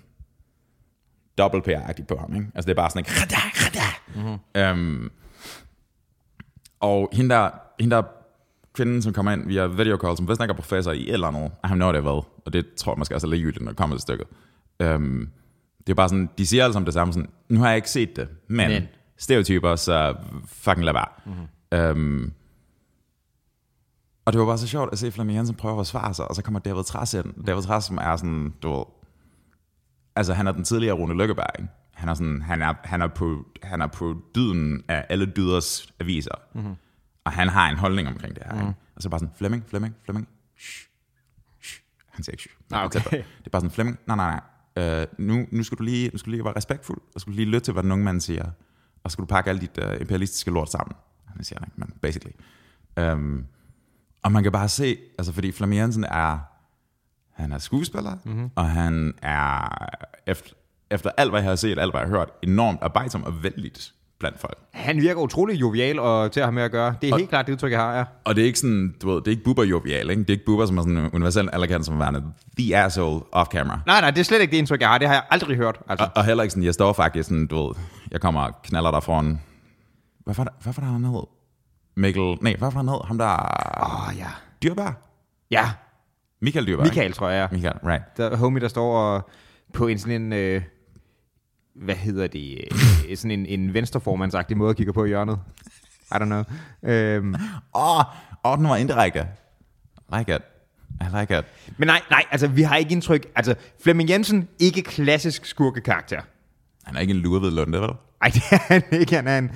[1.39, 2.47] dobbelt PR-agtigt på ham, ikke?
[2.55, 4.23] Altså, det er bare sådan en.
[4.23, 4.73] Mm-hmm.
[4.73, 5.11] Um,
[6.81, 8.03] og hende der, hende der
[8.79, 11.27] kvinden, som kommer ind via video call, som vist ikke er professor i et eller
[11.27, 13.71] andet, I have no idea hvad, og det tror jeg måske også er ligegyldigt, når
[13.71, 14.27] det kommer til stykket.
[14.85, 15.29] Um,
[15.87, 17.91] det er bare sådan, de siger alle sammen det samme, sådan, nu har jeg ikke
[17.91, 18.83] set det, men, Men.
[19.17, 20.15] stereotyper, så
[20.47, 21.09] fucking lad være.
[21.27, 22.01] Mm-hmm.
[22.01, 22.33] Um,
[24.25, 26.35] og det var bare så sjovt at se Flemming Jensen prøve at forsvare sig, og
[26.35, 27.45] så kommer David Træs ind.
[27.47, 28.85] David Træs, som er sådan, du ved,
[30.17, 31.71] altså han er den tidligere Rune Lykkeberg, ikke?
[31.95, 35.93] Han er, sådan, han, er, han, er på, han er på dyden af alle dyders
[36.01, 36.35] aviser.
[36.55, 36.75] Mm-hmm.
[37.29, 38.53] Og han har en holdning omkring det her.
[38.53, 38.69] Mm-hmm.
[38.69, 38.81] Ikke?
[38.97, 40.29] Og så bare sådan, Flemming, Flemming, Flemming.
[40.59, 40.89] Shh,
[41.63, 41.81] shh.
[42.07, 42.49] Han siger ikke.
[42.73, 43.01] Ah, okay.
[43.11, 44.41] Det er bare sådan, Flemming, nej, nej,
[44.77, 45.03] nej.
[45.03, 47.37] Uh, nu, nu, skal du lige, nu skal du lige være respektfuld, og skal du
[47.37, 48.51] lige lytte til, hvad den unge mand siger,
[49.05, 50.97] og skal du pakke alt dit uh, imperialistiske lort sammen.
[51.27, 52.33] Han siger han men basically.
[53.01, 53.47] Um,
[54.23, 56.39] og man kan bare se, altså fordi Flemming Jensen er,
[57.33, 58.51] han er skuespiller, mm-hmm.
[58.55, 59.87] og han er,
[60.27, 60.55] efter,
[60.91, 63.95] efter alt, hvad jeg har set, alt, hvad jeg har hørt, enormt arbejdsom og vældigt
[64.21, 64.59] blandt folk.
[64.71, 66.95] Han virker utrolig jovial og til at have med at gøre.
[67.03, 68.05] Det er og, helt klart det udtryk, jeg har, ja.
[68.25, 70.21] Og det er ikke sådan, du ved, det er ikke buber jovial, ikke?
[70.21, 72.23] Det er ikke buber, som er sådan universel anerkendt som værende
[72.59, 73.81] the asshole off camera.
[73.87, 74.99] Nej, nej, det er slet ikke det indtryk, jeg har.
[74.99, 75.79] Det har jeg aldrig hørt.
[75.89, 76.05] Altså.
[76.05, 77.75] Og, og heller ikke sådan, jeg står faktisk sådan, du ved,
[78.11, 79.41] jeg kommer og knaller der foran,
[80.25, 81.23] hvad var, der, hvad var der, han hed?
[81.97, 83.05] Mikkel, nej, hvad var han hed?
[83.05, 83.27] Ham der...
[83.83, 84.29] Åh, oh, ja.
[84.63, 85.03] Dyrbær?
[85.51, 85.71] Ja.
[86.43, 86.85] Michael Dyrbær.
[86.85, 87.49] Michael, tror jeg.
[87.53, 88.17] Michael, right.
[88.17, 89.29] Der homie, der står og
[89.73, 90.33] på en sådan en...
[90.33, 90.63] Øh,
[91.75, 92.79] hvad hedder det, øh,
[93.17, 95.39] sådan en, en venstreformandsagtig måde at kigge på i hjørnet.
[96.13, 96.45] I don't know.
[96.83, 97.35] Øhm.
[97.75, 98.05] Åh, oh,
[98.45, 99.27] oh, den var indirekte.
[100.17, 100.43] Like it.
[101.01, 101.45] I like it.
[101.77, 106.21] Men nej, nej, altså vi har ikke indtryk, altså Flemming Jensen, ikke klassisk skurkekarakter.
[106.85, 107.91] Han er ikke en lurved lunde, vel?
[108.21, 109.17] Nej, det er han ikke.
[109.17, 109.51] Han er, en,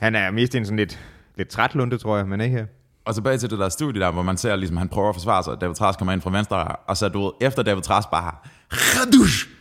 [0.00, 1.00] han er mest en sådan lidt,
[1.36, 2.66] lidt træt lunde, tror jeg, men ikke
[3.04, 5.44] og tilbage til det der studie der, hvor man ser, ligesom han prøver at forsvare
[5.44, 8.34] sig, David Tras kommer ind fra venstre, og så du ved, efter David Tras bare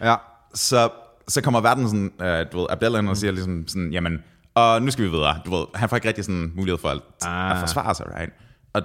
[0.02, 0.15] ja.
[0.54, 0.89] så
[1.27, 4.23] så kommer verden sådan, uh, du ved, Abdel ind og siger ligesom sådan, jamen,
[4.55, 5.39] og nu skal vi videre.
[5.45, 7.51] Du ved, han får ikke rigtig sådan mulighed for at, ah.
[7.51, 8.33] at forsvare sig, right?
[8.73, 8.81] Og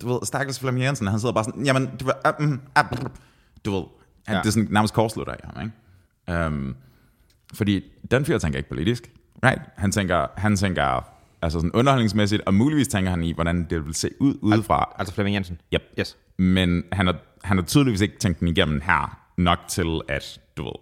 [0.00, 2.52] du ved, Stakkels Flemming Jensen, han sidder bare sådan, jamen, du ved, uh, uh,
[2.92, 3.08] uh,
[3.64, 3.84] du ved
[4.26, 4.40] han, ja.
[4.42, 6.46] det er sådan nærmest kortslutter af ham, ikke?
[6.46, 6.76] Um,
[7.54, 9.10] fordi den fyr tænker ikke politisk,
[9.44, 9.62] right?
[9.76, 11.04] Han tænker, han tænker
[11.42, 14.78] altså sådan underholdningsmæssigt, og muligvis tænker han i, hvordan det vil se ud udefra.
[14.80, 15.60] Al- altså Flemming Jensen?
[15.74, 15.82] Yep.
[15.98, 16.16] Yes.
[16.38, 20.64] Men han har, han har tydeligvis ikke tænkt den igennem her nok til, at du
[20.64, 20.72] ved,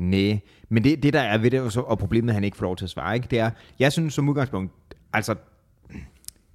[0.00, 2.76] Nej, men det, det der er ved det, og problemet, at han ikke får lov
[2.76, 4.72] til at svare, ikke, det er, jeg synes som udgangspunkt,
[5.12, 5.34] altså,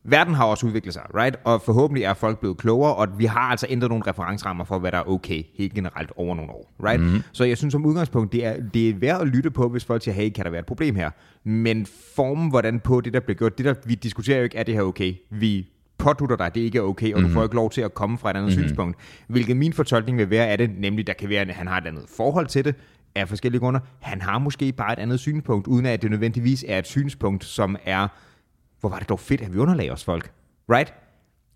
[0.04, 1.36] verden har også udviklet sig, right?
[1.44, 4.92] Og forhåbentlig er folk blevet klogere, og vi har altså ændret nogle referencerammer for, hvad
[4.92, 7.02] der er okay, helt generelt over nogle år, right?
[7.02, 7.22] Mm-hmm.
[7.32, 10.04] Så jeg synes som udgangspunkt, det er, det er værd at lytte på, hvis folk
[10.04, 11.10] siger, hey, kan der være et problem her?
[11.44, 14.64] Men formen, hvordan på det, der bliver gjort, det der, vi diskuterer jo ikke, er
[14.64, 15.14] det her okay?
[15.30, 17.28] Vi pådutter dig, at det ikke er okay, og mm.
[17.28, 18.64] du får ikke lov til at komme fra et andet mm.
[18.64, 18.98] synspunkt.
[19.28, 21.88] Hvilket min fortolkning vil være af det, nemlig der kan være, at han har et
[21.88, 22.76] andet forhold til det,
[23.16, 23.80] af forskellige grunde.
[24.00, 27.78] Han har måske bare et andet synspunkt, uden at det nødvendigvis er et synspunkt, som
[27.86, 28.08] er,
[28.80, 30.32] hvor var det dog fedt, at vi underlagde os folk.
[30.70, 30.94] Right?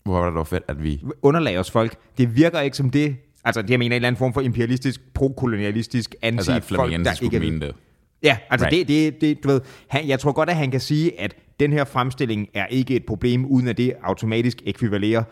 [0.04, 1.04] Hvor var det dog fedt, at vi...
[1.22, 1.95] Underlagde os folk.
[2.17, 5.13] Det virker ikke som det, altså det jeg mener en eller anden form for imperialistisk,
[5.13, 7.60] prokolonialistisk anti altså, folk, der ikke er...
[7.60, 7.76] Det.
[8.24, 8.88] Ja, altså right.
[8.88, 11.74] det, det, det, du ved, han, jeg tror godt, at han kan sige, at den
[11.74, 15.24] her fremstilling er ikke et problem, uden at det automatisk ekvivalerer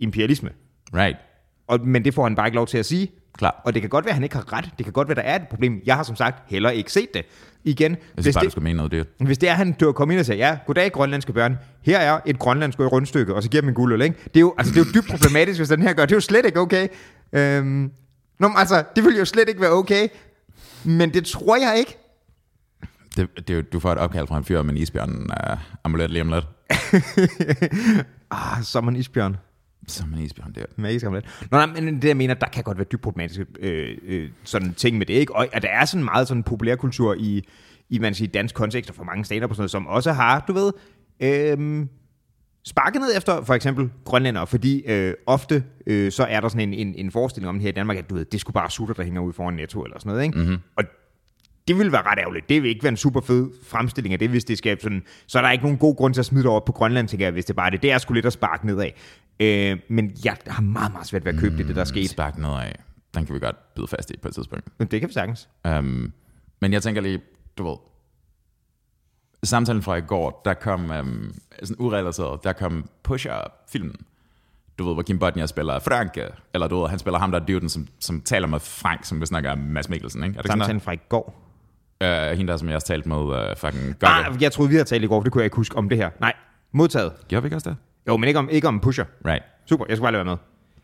[0.00, 0.50] imperialisme.
[0.94, 1.16] Right.
[1.66, 3.60] Og, men det får han bare ikke lov til at sige, Klar.
[3.64, 4.70] Og det kan godt være, at han ikke har ret.
[4.78, 5.82] Det kan godt være, der er et problem.
[5.86, 7.24] Jeg har som sagt heller ikke set det.
[7.64, 9.06] Igen, jeg synes hvis bare, det, du skal mene noget det.
[9.18, 11.98] Hvis det er, at han dør komme ind og siger, ja, goddag grønlandske børn, her
[11.98, 14.16] er et grønlandsk rundstykke, og så giver dem en guldøl, ikke?
[14.24, 16.06] Det er jo, altså, det er jo dybt problematisk, hvis den her gør.
[16.06, 16.88] Det er jo slet ikke okay.
[17.32, 17.90] Øhm,
[18.38, 20.08] Nå, altså, det vil jo slet ikke være okay.
[20.84, 21.98] Men det tror jeg ikke.
[23.16, 26.22] Det, det, du får et opkald fra en fyr med en isbjørn uh, amulet lige
[26.22, 26.44] om lidt.
[28.30, 29.36] ah, som en isbjørn.
[29.88, 30.64] Som en isbjørn der.
[30.76, 33.98] Med isbjørn Nå, nej, men det jeg mener, der kan godt være dybt problematiske øh,
[34.02, 35.36] øh, sådan ting med det, ikke?
[35.36, 37.42] Og at der er sådan meget sådan populærkultur i,
[37.88, 40.44] i man siger, dansk kontekst og for mange stater på sådan noget, som også har,
[40.48, 40.72] du ved,
[41.20, 41.86] øh,
[42.64, 46.86] sparket ned efter for eksempel grønlænder, fordi øh, ofte øh, så er der sådan en,
[46.86, 49.02] en, en forestilling om her i Danmark, at du ved, det skulle bare sutter, der
[49.02, 50.38] hænger ud foran netto eller sådan noget, ikke?
[50.38, 50.58] Mm-hmm.
[50.76, 50.84] Og
[51.68, 52.48] det vil være ret ærgerligt.
[52.48, 55.02] Det vil ikke være en super fed fremstilling af det, hvis det skal sådan...
[55.26, 57.26] Så er der ikke nogen god grund til at smide det over på Grønland, tænker
[57.26, 57.82] jeg, hvis det bare er det.
[57.82, 58.90] Det er sgu lidt at sparke nedad.
[59.40, 61.86] Øh, men jeg har meget, meget svært ved at købe mm, det, det der er
[61.86, 62.10] sket.
[62.10, 62.72] Sparke nedad.
[63.14, 64.68] Den kan vi godt byde fast i på et tidspunkt.
[64.78, 65.48] Men det kan vi sagtens.
[65.68, 66.12] Um,
[66.60, 67.20] men jeg tænker lige,
[67.58, 67.76] du ved,
[69.44, 73.96] samtalen fra i går, der kom, um, sådan urelateret, der kom Pusher-filmen.
[74.78, 77.68] Du ved, hvor Kim Bodnia spiller Franke, eller du ved, han spiller ham der duden,
[77.68, 80.38] som, som taler med Frank, som vi snakker Mads Mikkelsen, ikke?
[80.38, 81.40] Er det samtalen fra i går?
[82.04, 84.88] Uh, hende der, som jeg har talt med, uh, fucking Ah, jeg troede, vi havde
[84.88, 86.10] talt i går, for det kunne jeg ikke huske om det her.
[86.20, 86.32] Nej,
[86.72, 87.12] modtaget.
[87.28, 87.76] Gjorde vi ikke også det?
[88.08, 89.04] Jo, men ikke om, ikke om pusher.
[89.26, 89.44] Right.
[89.66, 90.36] Super, jeg skal bare lade være med.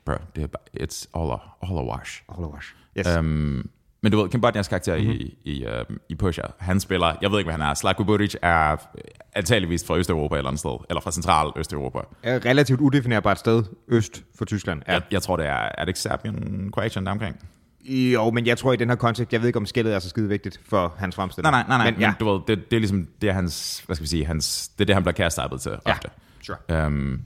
[0.04, 2.22] Bro, det er bare, it's all a, all a wash.
[2.28, 2.74] All a wash.
[2.98, 3.16] Yes.
[3.18, 3.70] Um,
[4.02, 5.12] men du ved, Kim Bodnias karakter mm-hmm.
[5.12, 8.34] i, i, uh, i Pusher, han spiller, jeg ved ikke, hvad han er, Slatko Buric
[8.42, 8.76] er
[9.34, 11.98] antageligvis fra Østeuropa eller andet sted, eller fra Central Østeuropa.
[12.22, 14.82] Er relativt udefinerbart sted, øst for Tyskland.
[14.88, 14.92] Ja.
[14.92, 17.36] Jeg, jeg tror, det er, er det ikke Serbien, Kroatien der omkring?
[17.84, 20.08] Jo, men jeg tror i den her kontekst, jeg ved ikke, om skældet er så
[20.08, 21.50] skide vigtigt for hans fremstilling.
[21.50, 22.08] Nej, nej, nej, nej men, ja.
[22.08, 24.68] men du ved, det, det er ligesom, det er hans, hvad skal vi sige, hans,
[24.68, 25.92] det er det, han bliver kastet til ja.
[25.92, 26.08] ofte.
[26.42, 26.86] Sure.
[26.86, 27.22] Um,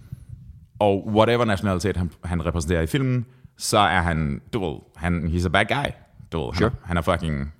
[0.79, 5.47] og whatever nationalitet han, han repræsenterer i filmen, så er han, du ved, han, he's
[5.47, 5.91] a bad guy.
[6.33, 6.71] Du ved, sure.
[6.71, 7.53] han, han er fucking,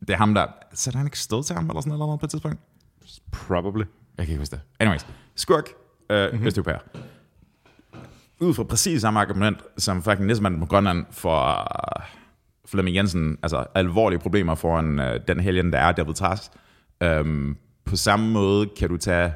[0.00, 2.30] det er ham der, sætter han ikke stød til ham eller sådan noget på et
[2.30, 2.58] tidspunkt?
[3.32, 3.84] Probably.
[4.18, 4.60] Jeg kan ikke huske det.
[4.80, 5.68] Anyways, skurk,
[6.10, 6.46] uh, mm-hmm.
[6.46, 6.78] Østeuropæer.
[8.40, 12.04] ud fra præcis samme argument, som fucking næstmanden på Grønland for uh,
[12.66, 16.50] Flemming Jensen, altså alvorlige problemer foran uh, den helgen, der er David Tras.
[17.04, 19.32] Um, på samme måde kan du tage,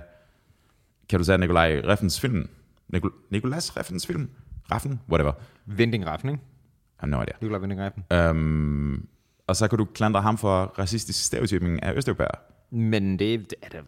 [1.08, 2.48] kan du tage Nikolaj Reffens film,
[2.88, 4.30] Nikol Nikolas Reffens film,
[4.70, 5.32] Raffen, whatever.
[5.66, 6.42] Vending Raffen, ikke?
[6.42, 7.34] I have no idea.
[7.40, 8.04] Nikolaj Vending Raffen.
[8.30, 9.08] Um,
[9.46, 12.38] og så kan du klandre ham for racistisk stereotyping af Østeuropæer.
[12.70, 13.80] Men det, det, er da,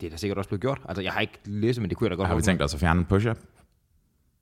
[0.00, 0.80] det er da sikkert også blevet gjort.
[0.88, 2.74] Altså, jeg har ikke læst men det kunne jeg da godt Har vi tænkt os
[2.74, 3.34] at fjerne Pusher?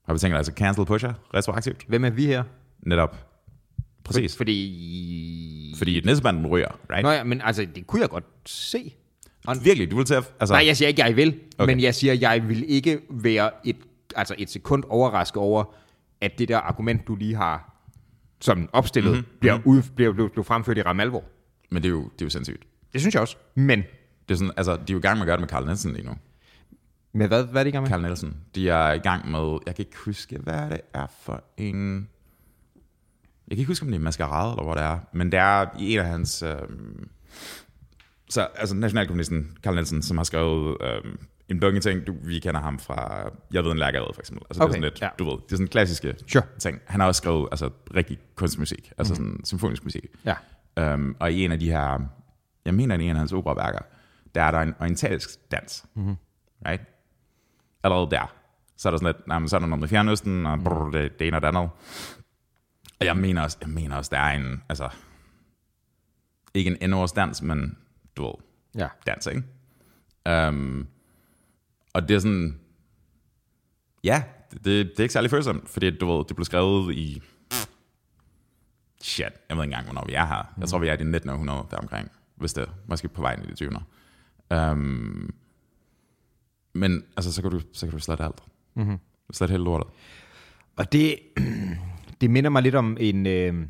[0.07, 1.85] Har vi tænkt os at cancel Pusher retroaktivt?
[1.89, 2.45] Hvem er vi her?
[2.83, 3.27] Netop.
[4.05, 4.37] Præcis.
[4.37, 5.75] Fordi...
[5.79, 7.03] Fordi næstmanden ryger, right?
[7.03, 8.95] Nå ja, men altså, det kunne jeg godt se.
[9.47, 10.33] Og, Virkelig, du vil til at...
[10.41, 11.73] Altså, nej, jeg siger ikke, jeg vil, okay.
[11.73, 13.77] Men jeg siger, jeg vil ikke være et,
[14.17, 15.65] altså et sekund overrasket over,
[16.21, 17.67] at det der argument, du lige har
[18.41, 19.27] som opstillet, mm-hmm.
[19.41, 21.25] bliver, ud, bliver, bliver, bliver fremført i ramme alvor.
[21.71, 22.63] Men det er, jo, det er jo sindssygt.
[22.93, 23.37] Det synes jeg også.
[23.55, 23.79] Men,
[24.29, 25.65] Det er sådan, altså, de er jo i gang med at gøre det med Carl
[25.65, 26.13] Nielsen lige nu.
[27.13, 27.91] med hvad, hvad er det i gang med?
[27.91, 28.37] Carl Nielsen.
[28.55, 29.59] De er i gang med...
[29.67, 32.09] Jeg kan ikke huske, hvad det er for en...
[33.49, 34.99] Jeg kan ikke huske, om det er maskerade, eller hvor det er.
[35.13, 36.43] Men det er i en af hans...
[36.43, 36.55] Øh,
[38.31, 41.15] så, altså nationalkommunisten Carl Nielsen, som har skrevet øh,
[41.49, 42.07] en bunke ting.
[42.07, 43.31] Du, vi kender ham fra...
[43.53, 44.47] Jeg ved en lærkerede, for eksempel.
[44.51, 45.09] Altså, Okay, det er sådan lidt, ja.
[45.19, 46.45] du ved, det er sådan klassiske Sure.
[46.59, 46.81] ting.
[46.87, 48.93] Han har også skrevet altså, rigtig kunstmusik.
[48.99, 50.07] Altså sådan symfonisk musik.
[50.25, 50.95] Ja.
[50.95, 51.99] Um, og i en af de her,
[52.65, 53.79] jeg mener i en af hans operaværker,
[54.35, 55.85] der er der en orientalsk dans.
[55.95, 56.17] Mm-hmm.
[56.67, 56.83] Right?
[57.85, 58.33] Allerede der.
[58.77, 60.91] Så er der sådan lidt, nej, men så er der noget med Fjernøsten, og brrr,
[60.91, 61.71] det, det ene og det andet.
[63.01, 64.89] Og jeg mener også, jeg mener også, der er en, altså,
[66.55, 67.77] ikke en endårs dans, men
[68.21, 68.35] du ved,
[68.83, 68.89] Ja.
[69.07, 70.49] dans, ikke?
[70.49, 70.87] Um,
[71.95, 72.61] og det er sådan,
[74.05, 77.23] ja, det, det, er ikke særlig følsomt, fordi du ved, det blev skrevet i,
[79.01, 80.55] shit, jeg ved ikke engang, hvornår vi er her.
[80.59, 81.31] Jeg tror, vi er i det 19.
[81.31, 83.71] århundrede deromkring, hvis det er måske på vejen i det 20.
[84.71, 85.35] Um,
[86.73, 88.43] men altså, så kan du, så kan du slette alt.
[88.75, 88.99] Mm-hmm.
[89.33, 89.91] Slette hele lortet.
[90.77, 91.19] Og det,
[92.21, 93.27] det minder mig lidt om en...
[93.27, 93.67] Øh,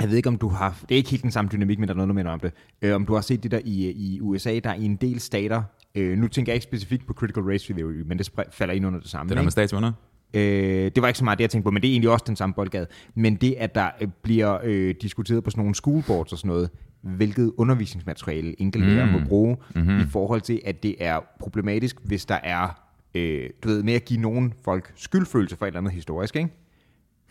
[0.00, 0.78] jeg ved ikke, om du har...
[0.88, 2.52] Det er ikke helt den samme dynamik, men der er noget, der minder om det.
[2.82, 5.20] Øh, om du har set det der i, i USA, der er i en del
[5.20, 5.62] stater...
[5.94, 9.00] Øh, nu tænker jeg ikke specifikt på critical race theory, men det falder ind under
[9.00, 9.28] det samme.
[9.28, 9.92] Det der med statsunder?
[10.34, 12.24] Øh, det var ikke så meget det, jeg tænkte på, men det er egentlig også
[12.28, 12.86] den samme boldgade.
[13.14, 16.70] Men det, at der øh, bliver øh, diskuteret på sådan nogle schoolboards og sådan noget,
[17.00, 19.12] hvilket undervisningsmateriale enkelte mm.
[19.12, 19.98] må bruge, mm-hmm.
[19.98, 22.80] i forhold til, at det er problematisk, hvis der er,
[23.14, 26.50] øh, du ved, med at give nogen folk skyldfølelse for et eller andet historisk, ikke?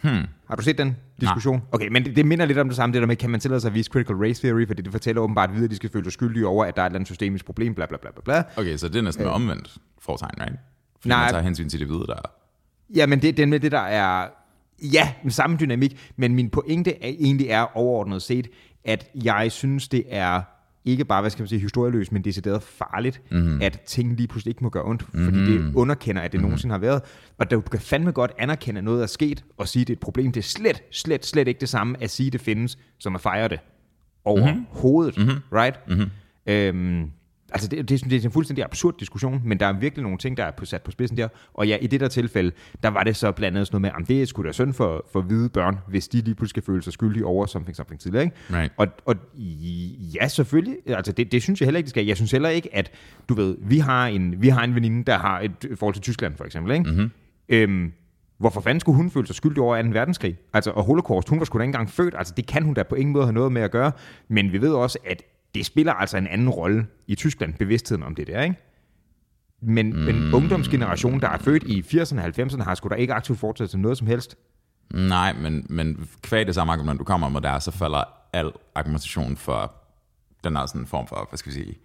[0.01, 0.25] Hmm.
[0.47, 1.55] Har du set den diskussion?
[1.55, 1.65] Nej.
[1.71, 3.61] Okay, men det, det minder lidt om det samme, det der med, kan man tillade
[3.61, 6.05] sig at vise critical race theory, fordi det fortæller åbenbart videre, at de skal føle
[6.05, 8.43] sig skyldige over, at der er et eller andet systemisk problem, bla bla bla bla.
[8.57, 9.35] Okay, så det er næsten øh.
[9.35, 10.59] omvendt fortegn, right?
[10.99, 11.23] Fordi Nej.
[11.23, 12.31] man tager hensyn til det hvide, der er.
[12.95, 14.27] Ja, men det, er med det, der er...
[14.93, 18.47] Ja, den samme dynamik, men min pointe er, egentlig er overordnet set,
[18.85, 20.41] at jeg synes, det er
[20.85, 23.61] ikke bare, hvad skal man sige, historieløst, men decideret farligt, mm-hmm.
[23.61, 25.45] at ting lige pludselig ikke må gøre ondt, fordi mm-hmm.
[25.45, 26.49] det underkender, at det mm-hmm.
[26.49, 27.01] nogensinde har været.
[27.37, 29.95] Og du kan fandme godt anerkende, at noget er sket, og sige, at det er
[29.95, 30.31] et problem.
[30.31, 33.21] Det er slet, slet, slet ikke det samme at sige, at det findes, som at
[33.21, 33.59] fejre det
[34.25, 34.65] over mm-hmm.
[34.69, 35.37] hovedet, mm-hmm.
[35.53, 35.79] right?
[35.87, 36.09] Mm-hmm.
[36.47, 37.11] Øhm,
[37.51, 40.37] altså det, det, det er en fuldstændig absurd diskussion, men der er virkelig nogle ting,
[40.37, 41.27] der er sat på spidsen der.
[41.53, 42.51] Og ja, i det der tilfælde,
[42.83, 44.73] der var det så blandt andet sådan noget med, at det er sgu da synd
[44.73, 48.01] for, for hvide børn, hvis de lige pludselig skal føle sig skyldige over something, something
[48.01, 48.23] tidligere.
[48.23, 48.35] Ikke?
[48.51, 48.73] Right.
[48.77, 49.15] Og, og
[50.15, 50.77] ja, selvfølgelig.
[50.87, 52.05] Altså, det, det synes jeg heller ikke, det skal.
[52.05, 52.91] Jeg synes heller ikke, at,
[53.29, 56.37] du ved, vi har en, vi har en veninde, der har et forhold til Tyskland,
[56.37, 56.73] for eksempel.
[56.73, 56.89] Ikke?
[56.89, 57.11] Mm-hmm.
[57.49, 57.91] Øhm,
[58.37, 59.89] hvorfor fanden skulle hun føle sig skyldig over 2.
[59.89, 60.37] verdenskrig?
[60.53, 62.15] Altså, og holocaust, hun var sgu da ikke engang født.
[62.17, 63.91] Altså, det kan hun da på ingen måde have noget med at gøre.
[64.27, 65.23] Men vi ved også, at
[65.55, 68.55] det spiller altså en anden rolle i Tyskland, bevidstheden om det der, ikke?
[69.61, 69.99] Men, mm.
[69.99, 73.69] men ungdomsgenerationen, der er født i 80'erne og 90'erne, har sgu da ikke aktivt fortsat
[73.69, 74.37] til noget som helst.
[74.93, 79.37] Nej, men, men kvæg det samme argument, du kommer med der, så falder al argumentation
[79.37, 79.73] for
[80.43, 81.77] den der sådan form for, hvad skal vi sige,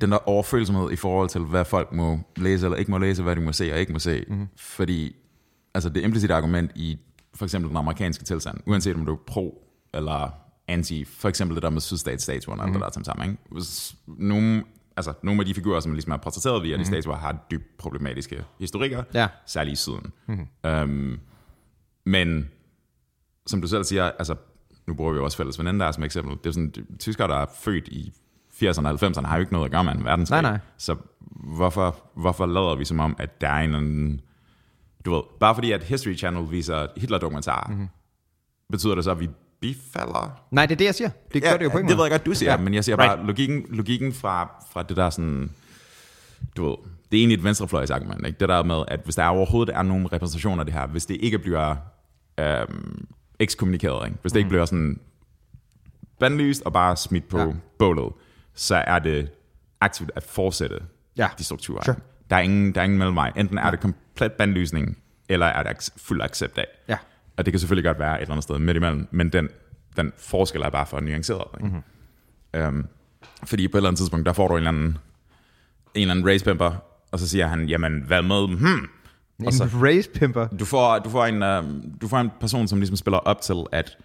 [0.00, 3.36] den der overfølsomhed i forhold til, hvad folk må læse eller ikke må læse, hvad
[3.36, 4.24] de må se og ikke må se.
[4.28, 4.48] Mm-hmm.
[4.56, 5.16] Fordi
[5.74, 6.98] altså det implicite argument i
[7.34, 11.62] for eksempel den amerikanske tilstand, uanset om du er pro eller anti, for eksempel det
[11.62, 13.30] der med sydstatsstatuerne, eller det der til sammen.
[13.30, 13.42] Ikke?
[13.50, 14.64] Hvis nogle,
[14.96, 16.80] altså, nogle af de figurer, som ligesom er portrætteret via mm-hmm.
[16.84, 19.28] de statuer, har dybt problematiske historikker, Ja.
[19.46, 20.12] særligt i syden.
[20.26, 20.46] Mm-hmm.
[20.82, 21.20] Um,
[22.04, 22.48] men
[23.46, 24.34] som du selv siger, altså,
[24.86, 26.36] nu bruger vi jo også fælles veninde der som eksempel.
[26.36, 28.12] Det er sådan, tyskere, der er født i
[28.52, 30.42] 80'erne og 90'erne, har jo ikke noget at gøre med en verdenskrig.
[30.42, 30.60] Nej, nej.
[30.78, 30.96] Så
[31.56, 34.20] hvorfor, hvorfor lader vi som om, at der er en anden...
[35.04, 37.74] Du ved, bare fordi at History Channel viser Hitler-dokumentarer, Mhm.
[37.76, 37.88] mm-hmm.
[38.70, 39.28] betyder det så, at vi
[39.62, 41.10] bifalder Nej, det er det, jeg siger.
[41.34, 42.04] Det gør det jo på ingen det måde.
[42.04, 42.56] ved jeg godt, du siger, Ja.
[42.58, 42.62] ja.
[42.64, 43.16] men jeg siger Right.
[43.18, 45.50] bare, logikken, logikken fra, fra det der sådan,
[46.56, 46.76] du ved,
[47.10, 48.40] det er egentlig et venstrefløjsargument, ikke?
[48.40, 51.16] Det der med, at hvis der overhovedet er nogen repræsentation af det her, hvis det
[51.20, 51.76] ikke bliver
[52.40, 53.06] øhm,
[53.38, 54.18] ekskommunikeret, ikke?
[54.22, 55.00] hvis det ikke bliver sådan
[56.20, 57.44] bandlyst og bare smidt på Ja.
[57.46, 57.52] ja.
[57.78, 58.12] bålet,
[58.54, 59.30] så er det
[59.80, 60.78] aktivt at fortsætte
[61.16, 61.28] Ja.
[61.38, 61.82] de strukturer.
[61.82, 61.96] Sure.
[62.30, 63.32] Der er ingen, der er ingen mellemvej.
[63.36, 64.98] Enten er det kom- plet bandlysning,
[65.28, 66.66] eller er der fuld accept af?
[66.88, 66.96] Ja.
[67.36, 69.48] Og det kan selvfølgelig godt være et eller andet sted midt imellem, men den,
[69.96, 71.44] den forskel er bare for nuanceret.
[71.54, 71.66] Ikke?
[71.66, 71.82] Mhm.
[72.54, 72.60] Mm-hmm.
[72.60, 72.86] Øhm,
[73.44, 74.98] fordi på et eller andet tidspunkt, der får du en eller anden,
[75.94, 76.72] en eller anden race pimper,
[77.12, 78.88] og så siger han, jamen hvad med, hmm,
[79.46, 80.46] og så, En race pimper.
[80.48, 81.64] du får, du, får en, øh,
[82.00, 83.98] du får en person, som ligesom spiller op til, at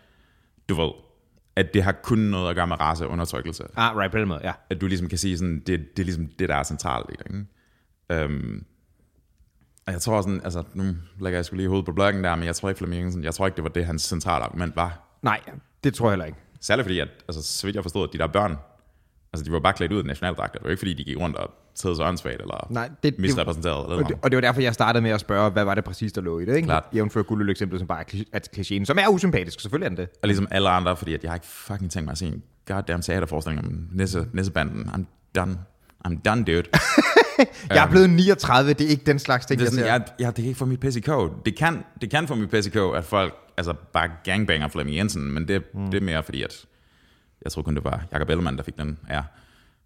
[0.69, 0.91] du ved,
[1.55, 3.63] at det har kun noget at gøre med raceundertrykkelse.
[3.75, 4.51] Ah, right, på den måde, ja.
[4.69, 5.67] At du ligesom kan sige, sådan, det,
[5.97, 7.25] det er ligesom det, der er centralt i det.
[7.35, 8.23] Ikke?
[8.23, 8.76] Øhm, og
[9.93, 10.83] jeg tror sådan, altså nu
[11.21, 13.33] lægger jeg skulle lige hovedet på blokken der, men jeg tror ikke, Flemming Jensen, jeg
[13.33, 15.17] tror ikke, det var det, hans centrale argument var.
[15.21, 15.39] Nej,
[15.83, 16.37] det tror jeg heller ikke.
[16.61, 18.55] Særligt fordi, at, altså, så vidt jeg forstod, at de der børn,
[19.33, 20.59] altså de var bare klædt ud i nationaldragter.
[20.59, 23.19] Det var ikke fordi, de gik rundt og tædede sig åndssvagt, eller Nej, det- det-
[23.19, 23.73] misrepræsenteret.
[23.83, 24.23] Eller Og det, noget.
[24.23, 26.39] og det var derfor, jeg startede med at spørge, hvad var det præcis, der lå
[26.39, 26.65] i det, ikke?
[26.65, 26.83] Klart.
[26.95, 30.09] Jævnfør guldøl-eksemplet, som bare er er klichéen, som er usympatisk, selvfølgelig er den det.
[30.21, 32.43] Og ligesom alle andre, fordi at jeg har ikke fucking tænkt mig at se en
[32.67, 34.89] goddamn teaterforestilling om nisse, nissebanden.
[34.89, 35.03] I'm
[35.35, 35.57] done.
[36.07, 36.63] I'm done, dude.
[37.69, 39.93] Jeg er blevet 39, det er ikke den slags ting, Det, er jeg sådan, ser.
[39.93, 41.31] jeg, jeg, det kan ikke få mit pis i kog.
[41.45, 44.97] Det kan, det kan få mit pis i kog, at folk altså, bare gangbanger Flemming
[44.97, 45.91] Jensen, men det, mm.
[45.91, 46.65] det er mere fordi, at
[47.41, 49.25] jeg tror kun, det var Jacob Ellemann, der fik den ære.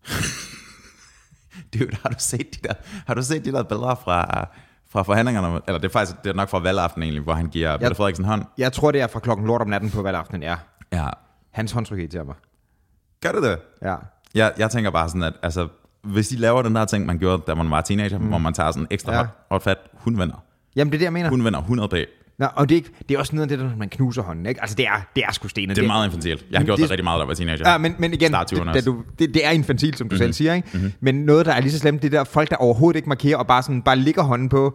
[1.74, 2.74] Dude, har du set de der,
[3.08, 4.47] har du set de der billeder fra,
[4.89, 5.62] fra forhandlingerne?
[5.68, 8.26] Eller det er faktisk det er nok fra valgaften egentlig, hvor han giver Mette Frederiksen
[8.26, 8.45] hånd.
[8.58, 10.56] Jeg tror, det er fra klokken lort om natten på valgaftenen, ja.
[10.93, 11.08] Ja.
[11.52, 12.36] Hans håndtryk irriterer mig.
[13.22, 13.60] Gør det det?
[13.82, 13.95] Ja.
[14.36, 15.68] Jeg, jeg tænker bare sådan, at altså,
[16.04, 18.26] hvis de laver den der ting, man gjorde, da man var teenager, mm.
[18.26, 19.20] hvor man tager sådan ekstra Ja.
[19.20, 19.26] ja.
[19.52, 20.43] hot fat, hun vinder.
[20.76, 21.30] Jamen, det er det, jeg mener.
[21.30, 21.93] Hun vinder 100 p.
[22.39, 24.22] Nå, og det er, ikke, det er også noget af det, der, når man knuser
[24.22, 24.62] hånden, ikke?
[24.62, 25.76] Altså, det er, det er sgu stenet.
[25.76, 26.45] Det er meget infantilt.
[26.52, 27.72] Jeg har gjort det- det, rigtig meget, da jeg var teenager.
[27.72, 30.24] Ja, men, men igen, det, 20'erne det, du, det, det er infantilt, som du mm-hmm.
[30.24, 30.70] selv siger, ikke?
[30.74, 30.91] Mm-hmm.
[30.99, 33.38] Men noget, der er lige så slemt, det er der folk, der overhovedet ikke markerer,
[33.38, 34.74] og bare, sådan, bare ligger hånden på.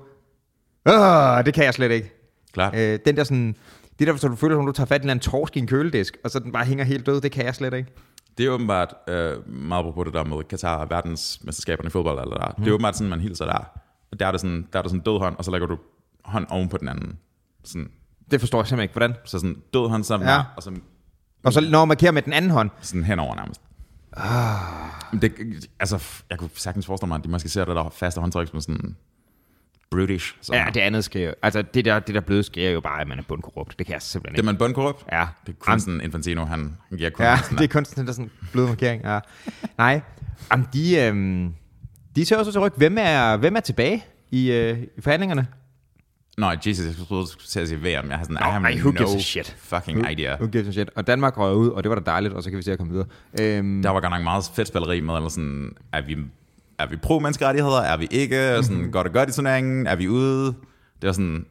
[0.89, 2.13] Åh, det kan jeg slet ikke.
[2.53, 2.77] Klart.
[2.77, 3.57] Øh, den der sådan,
[3.99, 5.59] det der, så du føler, som du tager fat i en eller anden torsk i
[5.61, 7.91] en køledisk, og så den bare hænger helt død, det kan jeg slet ikke.
[8.39, 12.19] Det er åbenbart øh, meget på det der med Katar og verdensmesterskaberne i fodbold.
[12.21, 12.55] Eller der.
[12.59, 12.65] Mm.
[12.65, 13.71] Det er åbenbart sådan, man hilser der.
[14.13, 15.79] Og der er, der sådan, der er der sådan død hånd, og så lægger du
[16.25, 17.19] hånd oven på den anden.
[17.65, 17.91] Sådan,
[18.31, 19.15] Det forstår jeg simpelthen ikke, hvordan.
[19.25, 20.43] så sådan død hånd sammen, ja.
[20.57, 20.71] og så
[21.45, 23.61] Og så når man markerer med den anden hånd, sådan henover nærmest.
[24.17, 25.21] Ah.
[25.23, 25.33] Det,
[25.81, 28.61] altså, jeg kunne sagtens forestille mig, at de måske ser det der faste håndtryk som
[28.61, 28.97] sådan
[29.91, 30.35] brutish.
[30.41, 33.01] Sådan ja, det andet sker jo, altså det der, det der bløde sker jo bare,
[33.01, 33.79] at man er bundkorrupt.
[33.79, 34.47] Det kan jeg simpelthen Det er ikke.
[34.47, 35.05] man bundkorrupt?
[35.13, 35.27] Ja.
[35.47, 38.13] Det er kun sådan Infantino, han giver kun Ja, sådan det er kun sådan, der
[38.13, 39.03] sådan blød markering.
[39.05, 39.19] Ja.
[39.79, 40.01] Nej,
[40.53, 41.55] Jamen, de, øhm,
[42.17, 42.73] de ser også til ryg.
[42.77, 45.47] Hvem er, hvem er tilbage i, øh, i forhandlingerne?
[46.39, 47.85] Nå, Jesus, jeg troede, du skulle til at sige VM.
[48.11, 49.57] Jeg har sådan, Nå, I have ej, who no gives a shit?
[49.59, 50.35] fucking idea.
[50.37, 50.91] Who gives a shit?
[50.97, 52.79] Og Danmark røg ud, og det var da dejligt, og så kan vi se at
[52.79, 53.07] komme videre.
[53.41, 56.17] Øhm, Der var godt nok meget fedt spilleri med, eller sådan, er vi,
[56.79, 57.81] er vi pro-menneskerettigheder?
[57.81, 58.53] Er vi ikke?
[58.55, 58.63] Mhm.
[58.63, 59.87] Sådan, går det godt i turneringen?
[59.87, 60.47] Er vi ude?
[61.03, 61.47] Det var sådan,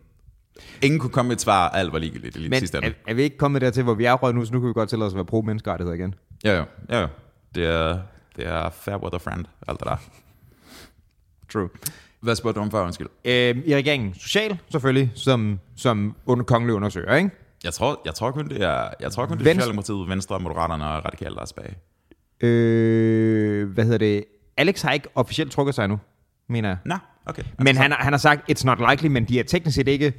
[0.81, 2.95] ingen kunne komme med et svar, alt var ligegyldigt lige men sidste er, ende.
[3.07, 4.89] er, vi ikke kommet dertil, hvor vi er røget nu, så nu kan vi godt
[4.89, 6.15] tillade os at være pro-menneskerettigheder igen?
[6.43, 7.07] Ja, jo, ja, jo.
[7.55, 7.99] Det er,
[8.35, 9.95] det er fair weather friend, alt det der.
[11.53, 11.69] True.
[12.21, 13.07] Hvad spurgte du om før, undskyld?
[13.25, 17.29] Øhm, I regeringen, social selvfølgelig, som, som under kongelig undersøger, ikke?
[17.63, 20.39] Jeg tror, jeg tror kun, det er, jeg tror kun, det er Venstre- Socialdemokratiet, Venstre,
[20.39, 21.75] Moderaterne og Radikale, der er tilbage.
[22.41, 24.25] Øh, hvad hedder det?
[24.57, 25.99] Alex har ikke officielt trukket sig nu,
[26.49, 26.77] mener jeg.
[26.85, 26.95] Nå,
[27.25, 27.43] okay.
[27.59, 30.13] Men han, har- han har sagt, it's not likely, men de er teknisk set ikke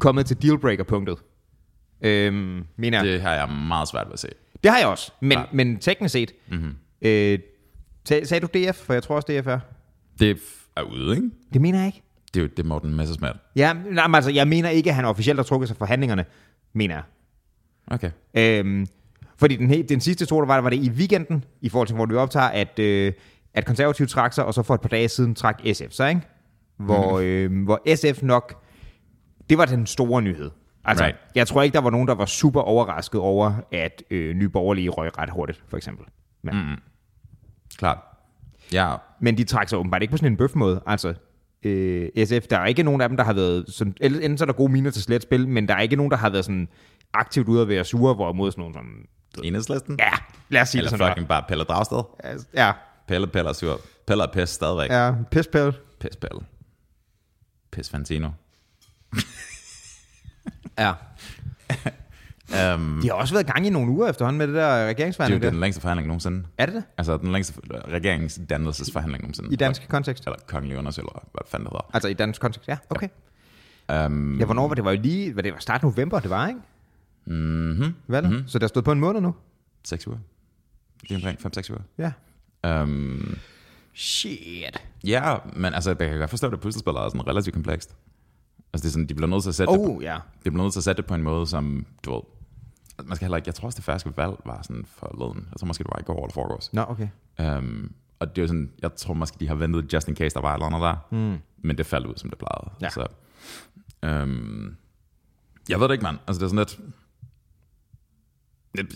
[0.00, 1.16] kommet til dealbreaker-punktet.
[2.02, 3.06] Øhm, mener jeg.
[3.06, 3.20] Det.
[3.22, 4.28] Har jeg meget svært ved at se.
[4.62, 5.52] det har jeg også, men, Klart.
[5.54, 6.32] men teknisk set.
[6.50, 6.74] Mm-hmm.
[7.02, 7.38] Øh,
[8.04, 8.76] sag, sagde du DF?
[8.76, 9.58] For jeg tror også, DF er.
[10.18, 10.38] Det
[10.76, 11.30] er ude, ikke?
[11.52, 12.02] Det mener jeg ikke.
[12.34, 13.34] Det er jo det er Morten Messersmith.
[13.56, 16.24] Ja, nej, men altså, jeg mener ikke, at han officielt har trukket sig fra forhandlingerne,
[16.72, 17.04] mener jeg.
[17.86, 18.10] Okay.
[18.34, 18.86] Øhm,
[19.36, 22.06] fordi den, den sidste to, der var, var det i weekenden, i forhold til, hvor
[22.06, 23.12] vi optager, at, øh,
[23.56, 26.20] at konservativt trak sig, og så for et par dage siden trak SF sig, ikke?
[26.76, 28.62] Hvor, øh, hvor SF nok,
[29.50, 30.50] det var den store nyhed.
[30.84, 31.16] Altså, Right.
[31.34, 34.90] jeg tror ikke, der var nogen, der var super overrasket over, at øh, Nye Borgerlige
[34.90, 36.06] røg ret hurtigt, for eksempel.
[36.42, 36.76] Men, mm.
[37.78, 37.98] Klart.
[38.72, 40.82] Ja, men de trak sig åbenbart ikke på sådan en bøfmåde.
[40.86, 41.14] Altså,
[41.62, 43.64] øh, SF, der er ikke nogen af dem, der har været...
[43.68, 46.10] Sådan, enten så er der gode miner til slet spil, men der er ikke nogen,
[46.10, 46.68] der har været sådan
[47.14, 49.44] aktivt ude at være sure, hvorimod sådan nogle sådan...
[49.46, 49.96] enhedslisten.
[49.98, 50.10] Ja,
[50.48, 51.98] lad os sige Eller det sådan fucking bare Pelle Dragsted.
[52.54, 52.72] Ja,
[53.08, 53.80] Pelle, Pelle er sur.
[54.06, 54.90] Pelle er pis stadigvæk.
[54.90, 55.06] Ja.
[55.06, 55.72] ja pispæl.
[56.00, 56.40] Pis Pelle.
[57.72, 58.30] Pis Fantino.
[60.78, 60.92] Ja.
[62.74, 64.78] Um, De har også været i gang i nogle uger efterhånden med det der det
[64.78, 65.42] er jo regeringsforhandling.
[65.42, 65.54] det er der.
[65.54, 66.46] den længste forhandling nogensinde.
[66.58, 66.84] Er det det?
[66.98, 67.54] Altså den længste
[67.88, 69.52] regeringsdannelsesforhandling nogensinde.
[69.52, 70.24] I dansk kontekst?
[70.26, 71.90] Eller kongelig undersøger, hvad fanden det hedder.
[71.94, 73.08] Altså i dansk kontekst, ja, okay.
[74.06, 74.84] Um, Ja, hvornår var det?
[74.84, 76.60] var jo lige, hvad det var start november, det var, ikke?
[77.24, 77.94] mm-hmm.
[78.06, 78.24] Vel?
[78.28, 78.48] Mm-hmm.
[78.48, 79.34] Så der stod på en måned nu?
[79.84, 80.18] Seks uger.
[81.02, 81.80] Lige omkring 5-6 uger.
[81.98, 82.12] Ja.
[82.82, 83.38] Um,
[83.94, 84.82] Shit.
[85.04, 87.96] ja, men altså, jeg kan godt forstå, at det puslespil er sådan relativt komplekst.
[88.72, 90.18] Altså, det er sådan, de bliver nødt til at sætte det på, Oh, ja.
[90.44, 92.20] de bliver nødt til at sætte det på en måde, som, du ved,
[93.04, 95.48] man skal heller ikke, jeg tror også, det færske valg var sådan forleden.
[95.52, 96.72] Jeg tror måske, det var i går eller forgårs.
[96.72, 97.08] Nå, okay.
[97.58, 100.40] Um, Og det er sådan, jeg tror måske, de har ventet just in case, der
[100.40, 101.16] var et eller andet der.
[101.16, 101.38] Mm.
[101.58, 102.70] Men det faldt ud, som det plejede.
[102.82, 102.90] Ja.
[102.90, 103.06] Så,
[104.02, 104.76] øhm,
[105.68, 106.18] jeg ved det ikke, mand.
[106.26, 106.80] Altså, det er sådan lidt...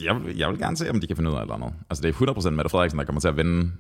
[0.05, 1.72] Jeg, jeg, vil- gerne se, om de kan finde ud af eller andet.
[1.91, 3.70] Altså, det er 100% Mette Frederiksen, der kommer til at vinde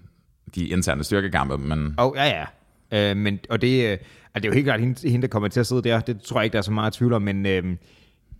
[0.54, 2.44] de interne styrkekampe, men Og ja, ja.
[3.10, 4.00] Øh, men, og det, øh, altså,
[4.34, 6.00] det er jo helt klart hende, hende, der kommer til at sidde der.
[6.00, 7.76] Det tror jeg ikke, der er så meget tvivl om, men øh,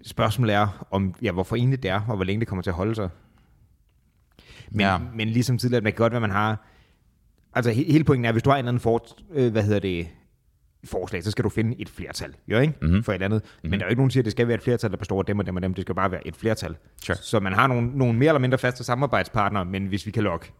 [0.05, 2.75] spørgsmålet er, om, ja, hvor forenligt det er, og hvor længe det kommer til at
[2.77, 3.09] holde sig.
[4.71, 4.99] Men, Ja.
[5.15, 6.67] men ligesom tidligere, man kan godt være, man har...
[7.55, 9.81] Altså, he, hele pointen er, hvis du har en eller anden for, øh, hvad hedder
[9.81, 10.09] det,
[10.85, 12.75] forslag, så skal du finde et flertal, jo ikke?
[12.83, 13.03] Mm-hmm.
[13.03, 13.43] For et eller andet.
[13.43, 13.71] Mm-hmm.
[13.71, 14.97] Men der er jo ikke nogen, der siger, at det skal være et flertal, der
[14.97, 15.75] består af dem og dem og dem.
[15.75, 16.77] Det skal bare være et flertal.
[17.03, 17.17] Sure.
[17.17, 20.53] Så man har nogle, nogle mere eller mindre faste samarbejdspartnere, men hvis vi kan lokke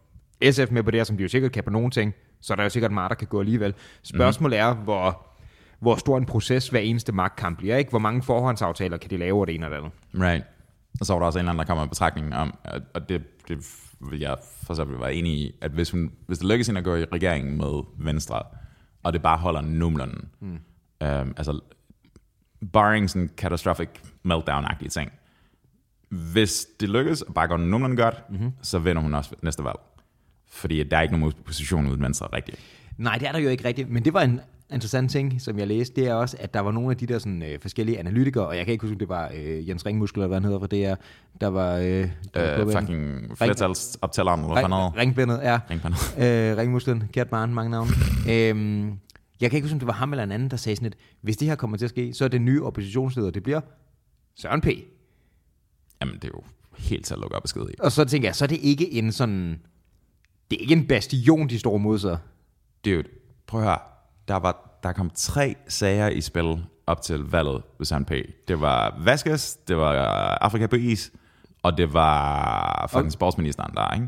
[0.51, 2.55] SF med på det her, som de jo sikkert kan på nogle ting, så er
[2.55, 3.73] der jo sikkert meget, der kan gå alligevel.
[4.03, 4.79] Spørgsmålet mm-hmm.
[4.79, 5.27] er, hvor,
[5.79, 7.89] hvor stor en proces hver eneste magtkamp bliver, ikke?
[7.89, 9.91] Hvor mange forhåndsaftaler kan de lave over det ene det andet?
[10.13, 10.43] Right.
[10.99, 12.55] Og så var der også en eller anden, der kommer med betragtning om,
[12.93, 13.57] og det, det
[14.09, 16.79] vil jeg for så vidt være enig i, at hvis, hun, hvis det lykkes hende
[16.79, 18.43] at gå i regeringen med Venstre,
[19.03, 20.59] og det bare holder nogenlunde, mm.
[21.03, 21.59] øhm, altså
[22.73, 23.89] barring sådan catastrophic
[24.23, 25.11] meltdown-agtige ting,
[26.09, 28.51] hvis det lykkes at bare gå nogenlunde godt, mm-hmm.
[28.61, 29.79] så vinder hun også næste valg.
[30.47, 32.59] Fordi der er ikke nogen opposition uden Venstre rigtigt.
[32.97, 34.41] Nej, det er der jo ikke rigtigt, men det var en
[34.73, 37.19] interessant ting, som jeg læste, det er også, at der var nogle af de der
[37.19, 40.19] sådan, øh, forskellige analytikere, og jeg kan ikke huske, om det var øh, Jens Ringmuskel,
[40.19, 40.95] eller hvad han hedder fra DR,
[41.41, 41.75] der var...
[41.75, 44.93] Øh, der var Øh, fucking flertalsoptælleren, eller hvad noget.
[44.95, 45.59] Ring, ringbindet, ja.
[45.69, 45.99] Ringbandet.
[46.51, 47.91] Øh, ringmusklen, kært barn, mange navne.
[48.29, 48.99] øhm,
[49.41, 50.95] jeg kan ikke huske, om det var ham eller en anden, der sagde sådan et,
[51.21, 53.61] hvis det her kommer til at ske, så er det nye oppositionsleder, det bliver
[54.35, 54.67] Søren P.
[56.01, 56.43] Jamen, det er jo
[56.77, 57.75] helt til at lukke op og skide i.
[57.79, 59.59] Og så tænker jeg, så er det ikke en sådan,
[60.51, 62.17] det er ikke en bastion, de står mod sig.
[62.85, 63.03] Dude,
[63.47, 63.77] prøv at høre.
[64.31, 68.11] Der, var, der kom tre sager i spil op til valget ved Søren P.
[68.47, 69.93] Det var Vasquez, det var
[70.41, 71.11] Afrika på is,
[71.63, 74.07] og det var fucking sportsministeren der, ikke?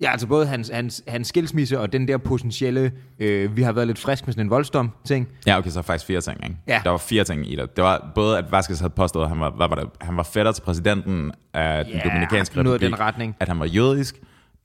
[0.00, 3.86] Ja, altså både hans, hans, hans skilsmisse og den der potentielle, øh, vi har været
[3.86, 5.28] lidt frisk med sådan en voldsdom ting.
[5.46, 6.56] Ja, okay, så faktisk fire ting, ikke?
[6.66, 6.80] Ja.
[6.84, 7.76] Der var fire ting i det.
[7.76, 9.88] Det var både, at Vasquez havde påstået, at han var, hvad var det?
[10.00, 12.90] Han var fætter til præsidenten af den Ja, Dominikanske noget Republik.
[12.90, 13.36] den retning.
[13.40, 14.16] At han var jødisk.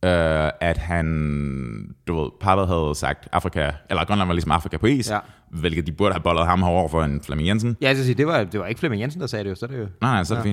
[0.06, 4.86] Øh, at han, du ved, Pappet havde sagt, Afrika, eller Grønland var ligesom Afrika på
[4.86, 5.20] is, Ja.
[5.50, 7.78] hvilket de burde have bollet ham herover for en Flemming Jensen.
[7.82, 9.74] Ja, sige, det var, det var ikke Flemming Jensen, der sagde det jo, så det
[9.80, 9.84] jo...
[9.84, 10.46] Nej, nej, så er det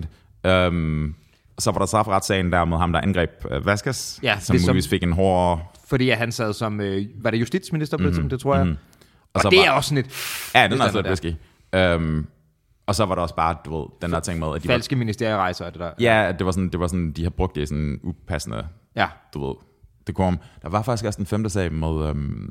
[0.45, 0.59] ja.
[0.67, 0.73] fint.
[0.75, 1.15] Um,
[1.59, 5.03] så var der strafferetssagen der med ham, der angreb uh, Vasquez, Ja, som muligvis fik
[5.03, 5.75] en hård...
[5.89, 8.65] Fordi at han sad som, øh, var det justitsminister på det tidspunkt, det tror jeg.
[8.65, 8.79] Mm-hmm.
[9.23, 10.11] Og, Og så det var- er også sådan et...
[10.55, 11.11] Ja, den er der.
[11.11, 11.35] risky.
[11.97, 12.27] Um,
[12.87, 14.75] og så var der også bare, du ved, den der ting med, at de var,
[14.75, 15.91] Falske ministerierejser og det der.
[16.01, 18.67] ja, det var sådan, det var sådan, de har brugt det i sådan upassende,
[18.99, 19.09] Ja.
[19.35, 19.55] du ved,
[20.07, 20.39] dekorum.
[20.63, 22.49] Der var faktisk også den femte sag med, um,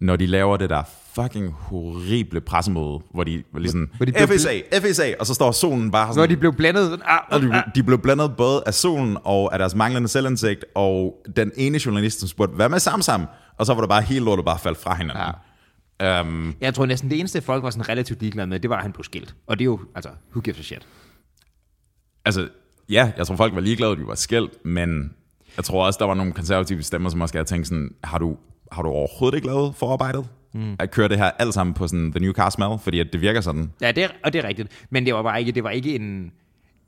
[0.00, 0.82] når de laver det der
[1.14, 5.52] fucking horrible pressemøde, hvor de var lige sådan, Hvor de FSA, FSA, og så står
[5.52, 7.00] solen bare sådan, Hvor de blev blandet.
[7.04, 10.64] Ah, Og ah, de, de blev blandet både af solen og af deres manglende selvindsigt,
[10.74, 13.26] og den ene journalist, som spurgte, hvad med Samsam?
[13.58, 15.24] Og så var der bare hele lortet bare faldt fra hinanden.
[16.00, 16.20] Ja.
[16.20, 18.82] Um, Jeg tror næsten det eneste, folk var sådan relativt ligeglade med, det var, at
[18.82, 19.34] han blev skilt.
[19.46, 20.86] Og det er jo, altså, who gives a shit?
[22.24, 22.48] altså,
[22.88, 25.12] ja, jeg tror folk var ligeglade, at de var skældt, men
[25.56, 28.36] jeg tror også, der var nogle konservative stemmer, som måske havde tænkt sådan, har du,
[28.72, 30.26] har du overhovedet ikke lavet forarbejdet?
[30.54, 30.76] Mm.
[30.78, 33.20] At køre det her alt sammen på sådan the new car smell, fordi at det
[33.20, 33.72] virker sådan.
[33.80, 34.86] Ja, det er, og det er rigtigt.
[34.90, 36.32] Men det var bare ikke, det var ikke en...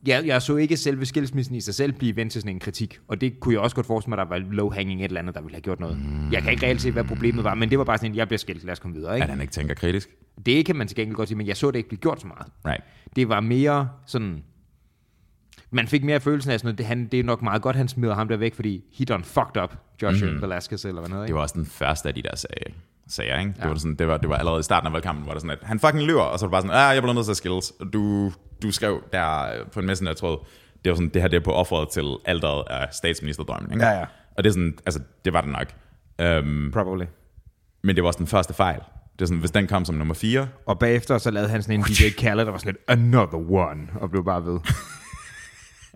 [0.07, 2.99] Jeg, jeg så ikke selve skilsmissen i sig selv blive vendt til sådan en kritik.
[3.09, 5.35] Og det kunne jeg også godt forestille mig, at der var low-hanging et eller andet,
[5.35, 5.99] der ville have gjort noget.
[5.99, 6.33] Mm.
[6.33, 8.29] Jeg kan ikke reelt se, hvad problemet var, men det var bare sådan en, jeg
[8.29, 9.15] bliver skilt, lad os komme videre.
[9.15, 9.25] Ikke?
[9.25, 10.09] At han ikke tænker kritisk.
[10.47, 12.27] Det kan man til gengæld godt sige, men jeg så det ikke blive gjort så
[12.27, 12.47] meget.
[12.67, 12.85] Right.
[13.17, 14.43] Det var mere sådan...
[15.75, 17.89] Man fik mere følelsen af sådan, at det, han, det er nok meget godt, han
[17.89, 20.43] smider ham der væk, fordi he done fucked up Joshua mm.
[20.43, 22.75] Velasquez, eller hvad noget, Det var også den første af de der sager,
[23.09, 23.55] sager ikke?
[23.63, 25.57] Det, var sådan, det, var, det var allerede i starten af valgkampen, hvor det sådan,
[25.61, 27.33] at han fucking lyver, og så var det bare sådan, ah, jeg bliver nødt til
[27.33, 27.73] at skilles.
[27.93, 30.47] Du, du skrev der øh, på en messenger, jeg tror,
[30.85, 33.85] det var sådan, det her det er på offeret til alderet af statsministerdrømmen, ikke?
[33.85, 34.05] Ja, ja.
[34.37, 35.67] Og det er sådan, altså, det var det nok.
[36.43, 37.05] Um, Probably.
[37.83, 38.81] men det var også den første fejl.
[39.13, 41.81] Det er sådan, hvis den kom som nummer 4, Og bagefter så lavede han sådan
[41.81, 44.61] en DJ Khaled, der var sådan lidt, another one, og blev bare ved.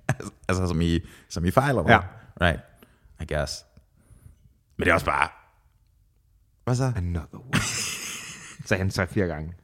[0.48, 2.00] altså som i, som i fejl, eller Ja.
[2.40, 2.60] Right,
[3.20, 3.64] I guess.
[4.76, 5.28] Men det er også bare,
[6.64, 6.92] hvad så?
[6.96, 7.60] Another one.
[8.66, 9.54] så han sagde fire gange.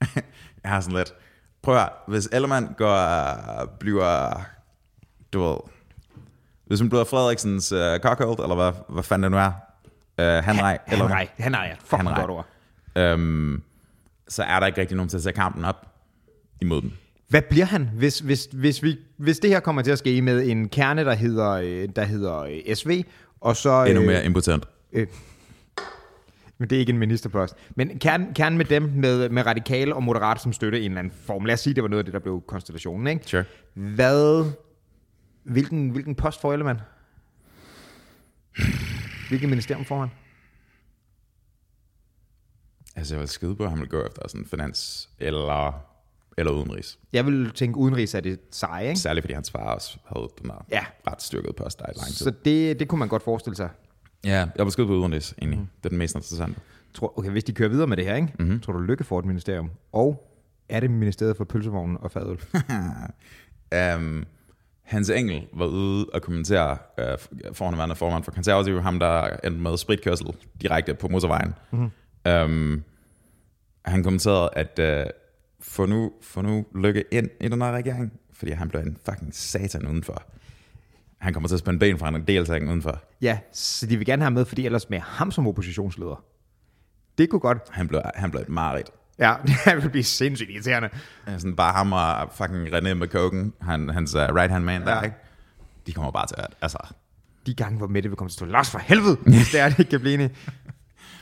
[0.62, 1.14] Jeg har sådan lidt,
[1.62, 4.42] prøv at hvis Ellemann går, bliver,
[5.32, 5.56] du ved,
[6.66, 9.52] hvis hun bliver Frederiksens uh, cockhold, eller hvad, hvad fanden det nu er,
[10.38, 11.74] uh, han rej, Han nej, han ja.
[11.84, 12.46] Fuck, godt ord.
[13.14, 13.62] um,
[14.28, 15.86] så er der ikke rigtig nogen til at sætte kampen op
[16.60, 16.92] imod dem.
[17.30, 20.48] Hvad bliver han, hvis, hvis, hvis, vi, hvis det her kommer til at ske med
[20.48, 23.04] en kerne, der hedder, øh, der hedder øh, SV,
[23.40, 23.84] og så...
[23.84, 24.68] Endnu mere impotent.
[24.92, 25.06] Øh,
[26.58, 27.54] men det er ikke en ministerpost.
[27.76, 30.98] Men kernen, kernen med dem, med, med radikale og moderat som støtte i en eller
[30.98, 31.44] anden form.
[31.44, 33.24] Lad os sige, det var noget af det, der blev konstellationen, ikke?
[33.26, 33.44] Sure.
[33.74, 34.52] Hvad...
[35.44, 36.80] Hvilken, hvilken post får Ellemann?
[39.28, 40.08] Hvilket ministerium får han?
[42.96, 45.89] Altså, jeg var skide på, at han ville gå efter sådan finans eller,
[46.38, 46.98] eller udenrigs.
[47.12, 49.00] Jeg vil tænke, udenrigs er det seje, ikke?
[49.00, 50.84] Særligt fordi hans far også havde den der Ja.
[51.08, 52.14] ret styrket post der i lang tid.
[52.14, 53.68] Så det, det kunne man godt forestille sig.
[54.24, 55.58] Ja, jeg var skide på udenrigs, egentlig.
[55.60, 55.66] Mm.
[55.78, 56.60] Det er den mest interessante.
[56.94, 58.32] Tror, okay, hvis de kører videre med det her, ikke?
[58.38, 58.60] Mm-hmm.
[58.60, 59.70] tror du Lykke får et ministerium?
[59.92, 60.30] Og
[60.68, 62.38] er det ministeriet for pølsevognen og fadøl?
[63.96, 64.24] Um,
[64.82, 67.04] Hans Engel var ude og kommentere uh,
[67.52, 70.26] forhåndværende formand for konservative, ham der endte med spritkørsel
[70.62, 71.54] direkte på motorvejen.
[71.70, 71.90] Mm-hmm.
[72.44, 72.84] Um,
[73.84, 75.10] han kommenterede, at uh,
[75.62, 79.34] få, nu, få nu lykke ind i den her regering, fordi han blev en fucking
[79.34, 80.22] satan udenfor.
[81.18, 83.02] Han kommer til at spænde ben for en deltager udenfor.
[83.20, 86.24] ja, så de vil gerne have ham med, fordi ellers med ham som oppositionsleder.
[87.18, 87.58] Det kunne godt.
[87.70, 88.90] Han blev, han blev et mareridt.
[89.18, 89.34] Ja,
[89.66, 90.88] det vil blive sindssygt irriterende.
[91.26, 95.00] Sådan bare ham og fucking René McCogan, han, hans uh, right-hand man der, Ja.
[95.00, 95.16] ikke?
[95.86, 96.78] De kommer bare til at, altså...
[97.46, 99.68] De gange, hvor Mette vil komme til at stå, Lars for helvede, hvis det er,
[99.68, 100.30] det ikke kan blive enige.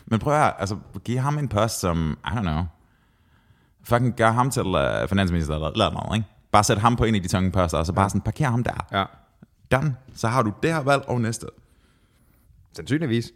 [0.06, 2.62] Men prøv at altså, giv ham en post som, I don't know,
[3.88, 6.28] fucking gør ham til uh, finansminister eller eller noget, ikke?
[6.52, 8.64] Bare sæt ham på en af de tunge poster, og så bare sådan, parker ham
[8.64, 8.86] der.
[8.92, 9.04] Ja,
[9.76, 9.96] Done.
[10.14, 11.46] Så har du det her valg og næste.
[12.72, 13.32] sandsynligvis.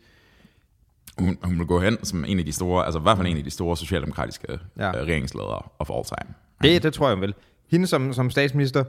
[1.18, 3.36] Hun, hun vil gå hen som en af de store, altså i hvert fald en
[3.36, 4.88] af de store socialdemokratiske Ja.
[4.88, 6.34] uh, regeringsledere of all time.
[6.62, 7.34] Det, det tror jeg vel.
[7.70, 8.84] Hende som, som statsminister,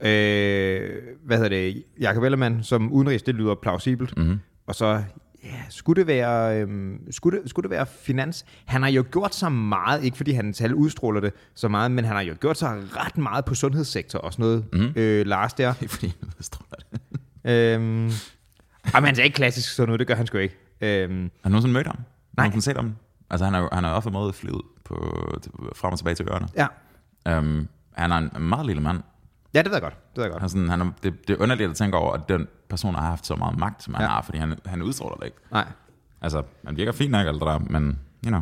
[0.00, 0.90] øh,
[1.24, 4.16] hvad hedder det, Jakob Ellemann som udenrigs, det lyder plausibelt.
[4.16, 4.40] Mm-hmm.
[4.66, 5.02] Og så,
[5.46, 8.44] ja, skulle det være, øh, skulle det, skulle det være finans?
[8.64, 12.04] Han har jo gjort så meget, ikke fordi han tal udstråler det så meget, men
[12.04, 12.66] han har jo gjort så
[12.96, 14.92] ret meget på sundhedssektor og sådan noget, mm-hmm.
[14.96, 15.74] øh, Lars der.
[15.80, 16.44] Ikke fordi jeg ved,
[16.90, 17.20] det.
[17.44, 18.10] Øhm,
[18.94, 20.56] jamen, han er ikke klassisk sådan noget, det gør han sgu ikke.
[20.80, 21.96] Øhm, Har du nogensinde mødt ham?
[22.36, 22.46] Nej.
[22.46, 22.94] Har du set ham?
[23.30, 24.94] Altså han har han har ofte måde flyvet på,
[25.74, 26.48] frem og tilbage til ørerne.
[26.56, 26.66] ja.
[27.38, 29.00] Um, han er en meget lille mand.
[29.54, 29.94] Ja, det ved jeg godt.
[29.94, 30.40] Det ved jeg godt.
[30.42, 33.02] Han sådan, han er, det, det er underligt at tænke over, at den person har
[33.06, 34.08] haft så meget magt, som han Ja.
[34.08, 35.36] har, fordi han, han udstråler det ikke.
[35.52, 35.64] Nej.
[36.22, 38.40] Altså, man virker fint nok alt der, men, you know.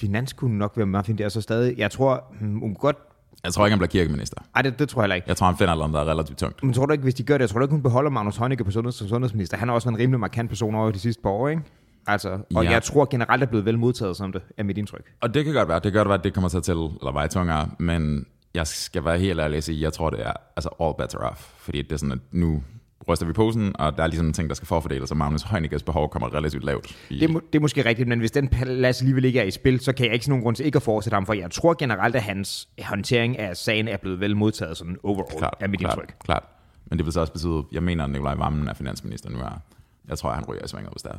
[0.00, 1.18] Finans kunne nok være meget fint.
[1.18, 2.96] Det er så stadig, jeg tror, hmm, hun kunne godt,
[3.44, 4.36] Jeg tror ikke, han bliver kirkeminister.
[4.54, 5.28] ej, det, det tror jeg heller ikke.
[5.28, 6.62] Jeg tror, han finder noget, der er relativt tungt.
[6.64, 8.36] Men tror du ikke, hvis de gør det, jeg tror du ikke, hun beholder Magnus
[8.36, 9.56] Heunicke på sundheds, som sundhedsminister?
[9.56, 11.62] Han har også været en rimelig markant person over de sidste par år, ikke?
[12.06, 12.70] Altså, og Ja.
[12.70, 15.12] jeg tror generelt er blevet vel modtaget som det, er mit indtryk.
[15.20, 16.84] Og det kan godt være, det kan godt være, at det kommer til at tælle,
[17.00, 20.32] eller veje tungere, men jeg skal være helt ærlig at sige, jeg tror, det er
[20.56, 21.40] altså all better off.
[21.56, 22.62] Fordi det er sådan, at nu
[23.08, 25.82] ryster vi posen, og der er ligesom en ting, der skal forfordeles, og Magnus Heunickes
[25.82, 26.96] behov kommer relativt lavt.
[27.10, 29.50] I, Det er, det er måske rigtigt, men hvis den plads alligevel ikke er i
[29.50, 31.50] spil, så kan jeg ikke se nogen grund til ikke at fortsætte ham, for jeg
[31.50, 35.68] tror generelt, at hans håndtering af sagen er blevet vel modtaget sådan overall, klart, er
[35.68, 36.14] mit klart, indtryk.
[36.24, 36.42] Klart.
[36.86, 39.60] Men det vil så også betyde, jeg mener, at Nikolaj Vammen er finansminister nu er.
[40.08, 41.18] Jeg tror, han ryger i svinget, hvis det er.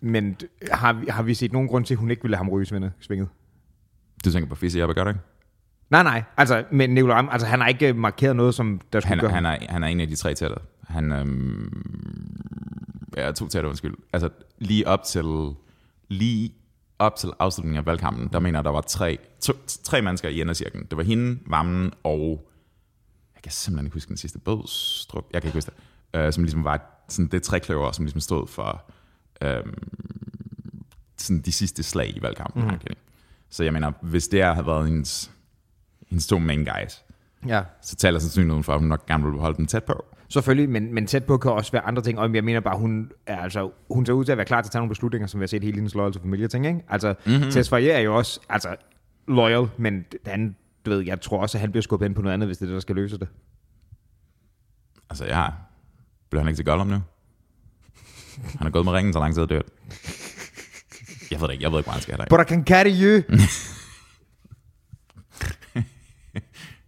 [0.00, 0.36] Men
[0.72, 2.62] har, vi- har vi set nogen grund til, at hun ikke ville have ham ryge
[2.62, 3.28] i svinget-?
[4.24, 5.20] Du tænker på Fisse Jeppe, gør du ikke?
[5.90, 6.22] Nej, nej.
[6.36, 9.46] Altså, men Nicolai, altså, han har ikke markeret noget, som der skulle Han, gøre han,
[9.46, 10.56] er, han er en af de tre tætte.
[10.88, 11.72] Han øhm,
[13.16, 13.94] ja, to tætte, undskyld.
[14.12, 14.28] Altså
[14.58, 15.54] lige op til
[16.08, 16.54] lige
[16.98, 19.52] op til afslutningen af valgkampen, der mener der var tre, to,
[19.84, 20.84] tre mennesker i endercirklen.
[20.90, 22.48] Det var hende, Vammen og
[23.34, 25.70] jeg kan simpelthen ikke huske den sidste, Bødstrup, jeg kan ikke huske
[26.14, 28.90] det, øh, som ligesom var sådan det trækløver, som ligesom stod for
[29.42, 29.74] øhm,
[31.18, 32.62] sådan de sidste slag i valgkampen.
[32.64, 32.70] Mm.
[33.50, 35.30] Så jeg mener, hvis det her havde været hendes,
[36.14, 37.04] hendes to main guys,
[37.46, 40.04] Ja, så taler sandsynligheden for, at hun nok gerne vil holde dem tæt på.
[40.28, 43.10] selvfølgelig, men, men tæt på kan også være andre ting, og jeg mener bare, hun,
[43.26, 45.40] er, altså, hun ser ud til at være klar til at tage nogle beslutninger, som
[45.40, 46.80] vi har set hele hendes loyal til familie ting, ikke?
[46.88, 47.50] Altså, mm-hmm.
[47.50, 48.76] Tesfaye er jo også altså,
[49.28, 50.56] loyal, men han,
[50.86, 52.64] du ved, jeg tror også, at han bliver skubbet ind på noget andet, hvis det
[52.64, 53.28] er det, der skal løse det.
[55.10, 55.54] Altså, jeg har...
[56.30, 57.02] Bliver han ikke til Gollum nu?
[58.58, 59.60] Han er gået med ringen så lang tid død.
[61.30, 62.92] Jeg ved det ikke, jeg ved ikke, hvor han skal have But I can carry
[63.02, 63.22] you!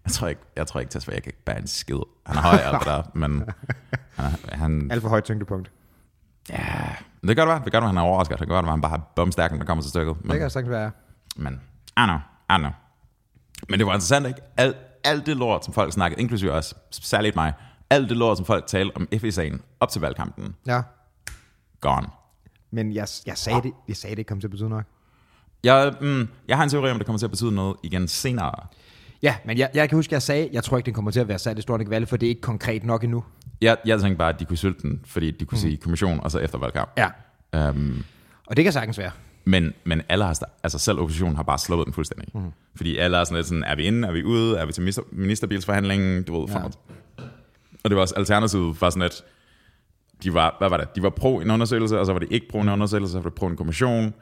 [0.06, 1.98] Jeg tror ikke, jeg tror ikke, Tesfaye jeg kan bære en skid.
[2.26, 3.44] Han er høj alt det der, men
[4.16, 5.70] han, han, Alt for højt tyngdepunkt.
[6.50, 8.38] ja, det kan godt være, det kan godt være, han er overrasket.
[8.38, 10.14] Det kan godt være, han bare har bumstærk, når der kommer til stykket.
[10.16, 10.90] Det Men, kan sagtens være.
[11.36, 12.70] men, I don't know, I don't know.
[13.68, 14.40] Men det var interessant, ikke?
[14.56, 17.52] Alt, alt det lort, som folk snakkede, inklusive os, særligt mig,
[17.90, 20.82] alt det lort, som folk talte om FE-sagen op til valgkampen, Ja.
[21.80, 22.06] gone.
[22.70, 24.84] Men jeg, jeg, sagde det, jeg sagde det ikke kom til at betyde nok.
[25.64, 28.52] Jeg, mm, jeg har en teori om, det kommer til at betyde noget igen senere.
[29.26, 31.20] Ja, men jeg, jeg kan huske, at jeg sagde, jeg tror ikke, den kommer til
[31.20, 33.24] at være særlig stort valg, for det er ikke konkret nok endnu.
[33.60, 35.60] Jeg, jeg tænkte bare, at de kunne sylte den, fordi de kunne mm.
[35.60, 36.90] sige kommission, og så efter valgkamp.
[36.98, 37.08] Ja.
[37.70, 38.04] Um,
[38.46, 39.10] Og det kan sagtens være.
[39.44, 42.28] men, men alle har, altså selv oppositionen har bare slået den fuldstændig.
[42.34, 42.40] Mm.
[42.76, 44.82] Fordi alle er sådan lidt sådan, er vi inde, er vi ude, er vi til
[44.82, 46.58] minister, ministerbilsforhandlingen, du ved, Ja.
[47.84, 49.24] Og det var også alternativet var sådan, at
[50.22, 52.48] de var, hvad var det, de var pro en undersøgelse, og så var det ikke
[52.50, 54.14] pro en undersøgelse, så var det pro en kommission.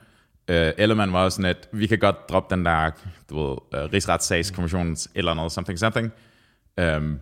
[0.50, 2.90] Uh, Ellemann var også sådan, at vi kan godt droppe den der,
[3.30, 6.12] du ved, uh, rigsretssagskommissionens eller noget, something, something.
[6.96, 7.20] Um,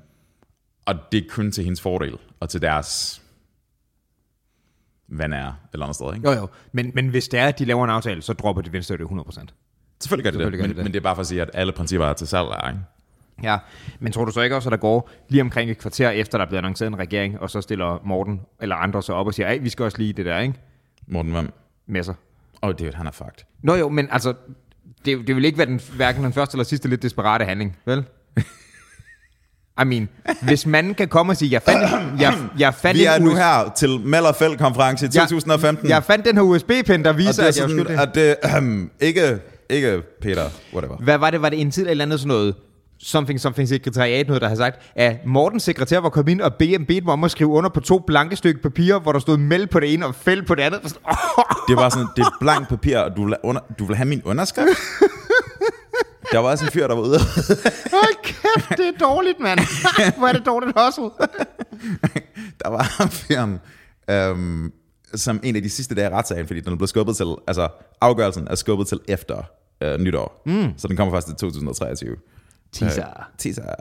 [0.87, 3.23] og det er kun til hendes fordel, og til deres
[5.09, 6.31] vandære et eller andet sted, ikke?
[6.31, 6.49] Jo, jo.
[6.73, 9.05] Men, men hvis det er, at de laver en aftale, så dropper de venstre det
[9.05, 9.09] 100%.
[9.09, 11.43] Selvfølgelig gør det Selvfølgelig gør det, men, det men det er bare for at sige,
[11.43, 12.81] at alle principper er til salg, ikke?
[13.43, 13.59] Ja,
[14.01, 16.45] men tror du så ikke også, at der går lige omkring et kvarter efter, der
[16.45, 19.47] er blevet annonceret en regering, og så stiller Morten eller andre så op og siger,
[19.47, 20.55] at vi skal også lige det der, ikke?
[21.07, 21.53] Morten, hvem?
[22.09, 22.15] Åh,
[22.63, 23.45] oh, det han er fucked.
[23.63, 24.35] Nå jo, men altså,
[25.05, 28.05] det, det vil ikke være den, hverken den første eller sidste lidt desperate handling, vel?
[29.83, 30.09] I mean,
[30.43, 31.81] hvis man kan komme og sige, jeg fandt,
[32.21, 35.89] jeg, jeg fandt Vi er nu US- her til Mellerfeld-konference i 2015.
[35.89, 37.99] Jeg, jeg fandt den her USB-pen, der og viser, det er at jeg sådan, skyldig.
[38.03, 39.39] at det, øhm, ikke,
[39.71, 40.97] ikke Peter, whatever.
[40.97, 41.43] Hvad var det?
[41.43, 42.55] Var det en tid eller andet sådan noget?
[43.05, 46.87] Something, something sekretariat, noget, der har sagt, at Mortens sekretær var kommet ind og bedt
[46.87, 49.67] bedt mig om at skrive under på to blanke stykke papir, hvor der stod meld
[49.67, 50.81] på det ene og fæld på det andet.
[51.69, 54.23] Det var sådan, det er blankt papir, og du vil, under, du vil have min
[54.25, 54.79] underskrift?
[56.33, 57.19] Der var også en fyr, der var ude.
[57.97, 59.61] Hold kæft, det er dårligt, mand.
[60.19, 61.05] Hvor er det dårligt hustle.
[62.65, 63.61] Der var ham fyren,
[64.11, 64.73] øhm,
[65.15, 67.69] som en af de sidste dage i retssagen, fordi den blev skubbet til, altså
[68.01, 69.43] afgørelsen er skubbet til efter
[69.83, 70.43] øh, nytår.
[70.47, 70.73] Mm.
[70.77, 72.17] Så den kommer først i 2023.
[72.73, 73.07] Teaser.
[73.07, 73.75] Øh, teaser.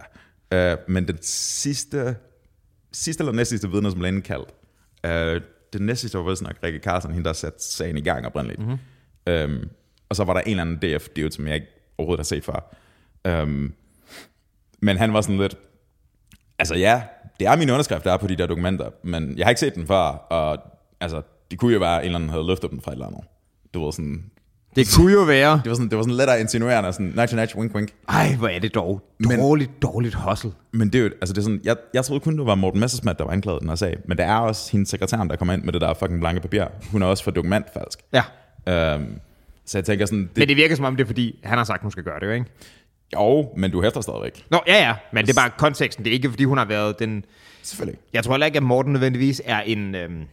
[0.54, 2.16] Øh, men den sidste,
[2.92, 4.50] sidste eller næste sidste vidne, som blev indkaldt,
[5.06, 5.42] øh,
[5.74, 8.60] den næste sidste var vist nok Rikke Carlsen, hende der satte sagen i gang oprindeligt.
[8.60, 8.78] Mm-hmm.
[9.28, 9.70] Øhm,
[10.10, 11.68] og så var der en eller anden df dude som jeg ikke
[11.98, 12.76] overhovedet har set før.
[13.28, 13.74] Øhm,
[14.82, 15.58] men han var sådan lidt,
[16.60, 17.04] altså ja,
[17.40, 19.76] det er min underskrift, der er på de der dokumenter, men jeg har ikke set
[19.76, 20.60] den før, og
[21.00, 21.22] altså,
[21.52, 23.24] det kunne jo være, at en eller anden havde løftet dem fra et eller andet.
[23.74, 24.31] Du ved sådan,
[24.76, 25.62] Det kunne jo være.
[25.64, 27.90] det var sådan, det var sådan af insinuerende, sådan, nudge, nudge, wink, wink.
[28.10, 29.02] Ej, hvor er det dog
[29.38, 30.52] dårligt, dårligt hustle.
[30.72, 32.80] Men det er jo, altså det er sådan, jeg, jeg troede kun, det var Morten
[32.80, 35.54] Messersmith, der var anklaget den her sag, men det er også hendes sekretæren, der kommer
[35.54, 36.66] ind med det der fucking blanke papir.
[36.92, 38.00] Hun er også for dokumentfalsk.
[38.14, 38.24] Ja.
[38.68, 39.20] Øhm,
[39.66, 41.66] så jeg tænker sådan, det, Men det virker som om, det er fordi, han har
[41.66, 42.46] sagt, at hun skal gøre det, ikke?
[43.16, 44.46] jo, men du hæfter stadigvæk.
[44.50, 44.96] Nå, ja, ja.
[45.14, 46.06] Men det er bare konteksten.
[46.06, 47.26] Det er ikke, fordi hun har været den...
[47.64, 48.00] Selvfølgelig.
[48.14, 50.24] Jeg tror heller ikke, at Morten nødvendigvis er en øhm,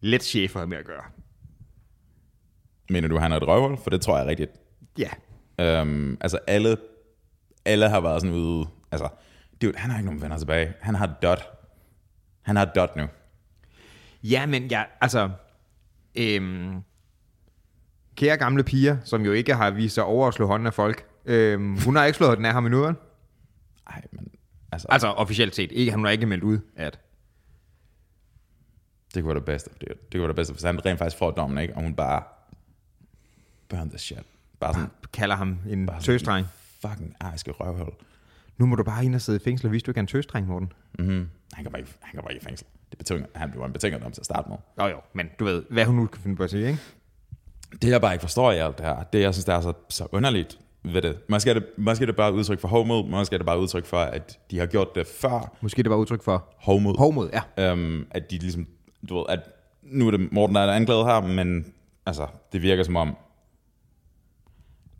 [0.00, 1.02] let chef for ham med at gøre.
[2.90, 3.76] Mener du, han er et røvhul?
[3.76, 4.50] For det tror jeg er rigtigt.
[4.98, 5.10] Ja.
[5.60, 6.76] Øhm, altså alle,
[7.64, 9.08] alle har været sådan ude, altså,
[9.62, 10.72] dude, han har ikke nogen venner tilbage.
[10.80, 11.48] Han har dot.
[12.42, 13.06] Han har dot nu.
[14.22, 15.30] Ja, men ja, altså...
[16.16, 16.82] Øhm,
[18.16, 21.06] kære gamle piger, som jo ikke har vist sig over at slå hånden af folk.
[21.24, 22.94] Øhm, hun har ikke slået den af ham endnu, vel?
[23.86, 24.28] Ej, men
[24.72, 25.72] altså, Altså officielt set.
[25.72, 27.00] Ikke, hun har ikke meldt ud, at...
[29.14, 29.70] det kunne være det bedste.
[29.80, 31.74] Det, det kunne være det bedste, hvis han rent faktisk får dommen, ikke?
[31.74, 32.22] Og hun bare,
[33.68, 34.18] burn the shit.
[34.60, 36.46] Bare sådan, kalder ham en Bare sådan- tøsdreng.
[36.82, 37.92] fucking ejske røvhul.
[38.58, 40.06] Nu må du bare ind og sidde i fængsel, og vise, du ikke er en
[40.06, 40.72] tøsdreng, Morten.
[40.98, 41.28] Mm-hmm.
[41.52, 42.66] Han, kan bare ikke, han kan bare ikke i fængsel.
[42.90, 44.56] Det betyder, han blev en betinget om til at starte med.
[44.76, 46.78] Nå jo, men du ved, hvad hun nu kan finde på at sige, ikke?
[47.82, 49.72] Det jeg bare ikke forstår i alt det her, det jeg synes, der er så,
[49.88, 51.18] så underligt ved det.
[51.28, 53.86] Måske er det, måske er det bare udtryk for hovmod, måske er det bare udtryk
[53.86, 56.98] for, at de har gjort det før Måske det var udtryk for hovmod.
[56.98, 57.70] hovmod, ja.
[57.72, 58.66] Øhm, at de ligesom,
[59.08, 59.40] du ved, at
[59.82, 61.72] nu er det Morten, der er anklaget her, men
[62.06, 63.16] altså, det virker som om,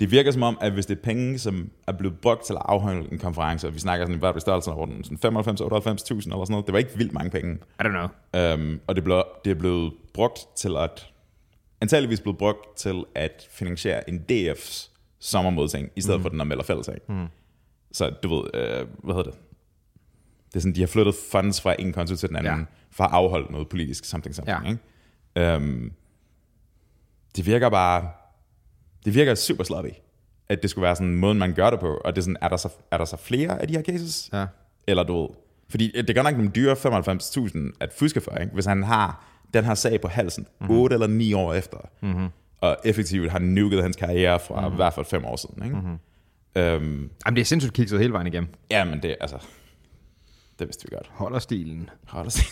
[0.00, 2.62] det virker som om, at hvis det er penge, som er blevet brugt til at
[2.64, 5.36] afholde en konference, og vi snakker sådan, hvad er det størrelsen over den, sådan 95-98.000
[5.36, 5.64] eller
[6.24, 7.54] sådan noget, det var ikke vildt mange penge.
[7.54, 8.08] I don't know.
[8.42, 11.06] Øhm, og det, blev, det er blevet brugt til at,
[11.80, 14.90] antageligvis blevet brugt til at finansiere en DF's
[15.20, 16.22] sommermodting, i stedet mm.
[16.22, 16.98] for den der melder fællesag.
[17.08, 17.26] Mm.
[17.92, 19.40] Så du ved, øh, hvad hedder det?
[20.48, 22.64] Det er sådan, de har flyttet funds fra en konto til den anden, Ja.
[22.90, 24.70] for at afholde noget politisk, something, something, Ja.
[24.70, 25.54] ikke?
[25.54, 25.92] Øhm,
[27.36, 28.10] det virker bare,
[29.04, 29.88] det virker super sloppy,
[30.48, 32.48] at det skulle være sådan måden, man gør det på, og det er sådan, er
[32.48, 34.30] der så, er der så flere af de her cases?
[34.32, 34.46] Ja.
[34.86, 35.28] Eller du ved,
[35.68, 38.54] fordi det gør nok nogle dyre 95.000 at fuske for, ikke?
[38.54, 39.24] hvis han har
[39.54, 40.70] den her sag på halsen, Mhm.
[40.70, 42.28] 8 eller 9 år efter, mm-hmm.
[42.60, 44.74] og effektivt har nuket hans karriere fra mm-hmm.
[44.74, 45.64] i hvert fald 5 år siden.
[45.64, 45.76] Ikke?
[45.76, 45.98] Mm-hmm.
[46.56, 48.50] Øhm, Jamen, det er sindssygt kikset hele vejen igennem.
[48.70, 49.36] ja, men det, altså,
[50.58, 51.10] det vidste vi godt.
[51.12, 51.90] Holder stilen.
[52.06, 52.44] Hold da se.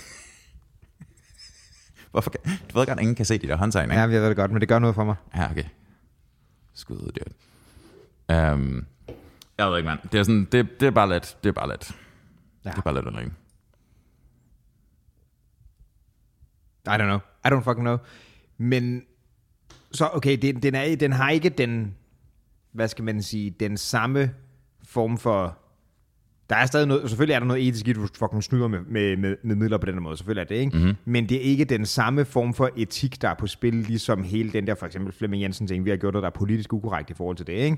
[2.11, 2.41] Hvorfor kan,
[2.73, 3.95] du ved godt, at ingen kan se de der håndtegn, ikke?
[3.95, 5.15] Ja, jeg ved det godt, men det gør noget for mig.
[5.37, 5.65] Ja, okay.
[6.77, 7.35] Skud ud, dude.
[8.53, 8.87] Um,
[9.59, 10.01] jeg ved ikke, mand.
[10.13, 11.93] Det er, sådan, det, det er bare lidt, det er bare lidt,
[12.65, 12.71] Ja.
[12.71, 13.33] det er bare lidt underligt.
[16.87, 17.19] I don't know.
[17.45, 17.99] I don't fucking know.
[18.59, 19.03] Men
[19.93, 21.95] så, okay, den, den, er, den har ikke den,
[22.73, 24.35] hvad skal man sige, den samme
[24.85, 25.59] form for...
[26.51, 28.79] Der er stadig noget, selvfølgelig er der noget etisk i, at du fucking snyder med,
[28.89, 30.77] med, med, med midler på den måde, selvfølgelig er det, ikke?
[30.77, 30.95] Mm-hmm.
[31.05, 34.53] Men det er ikke den samme form for etik, der er på spil, ligesom hele
[34.53, 37.11] den der, for eksempel Flemming Jensen ting, vi har gjort noget, der er politisk ukorrekt
[37.11, 37.77] i forhold til det, ikke?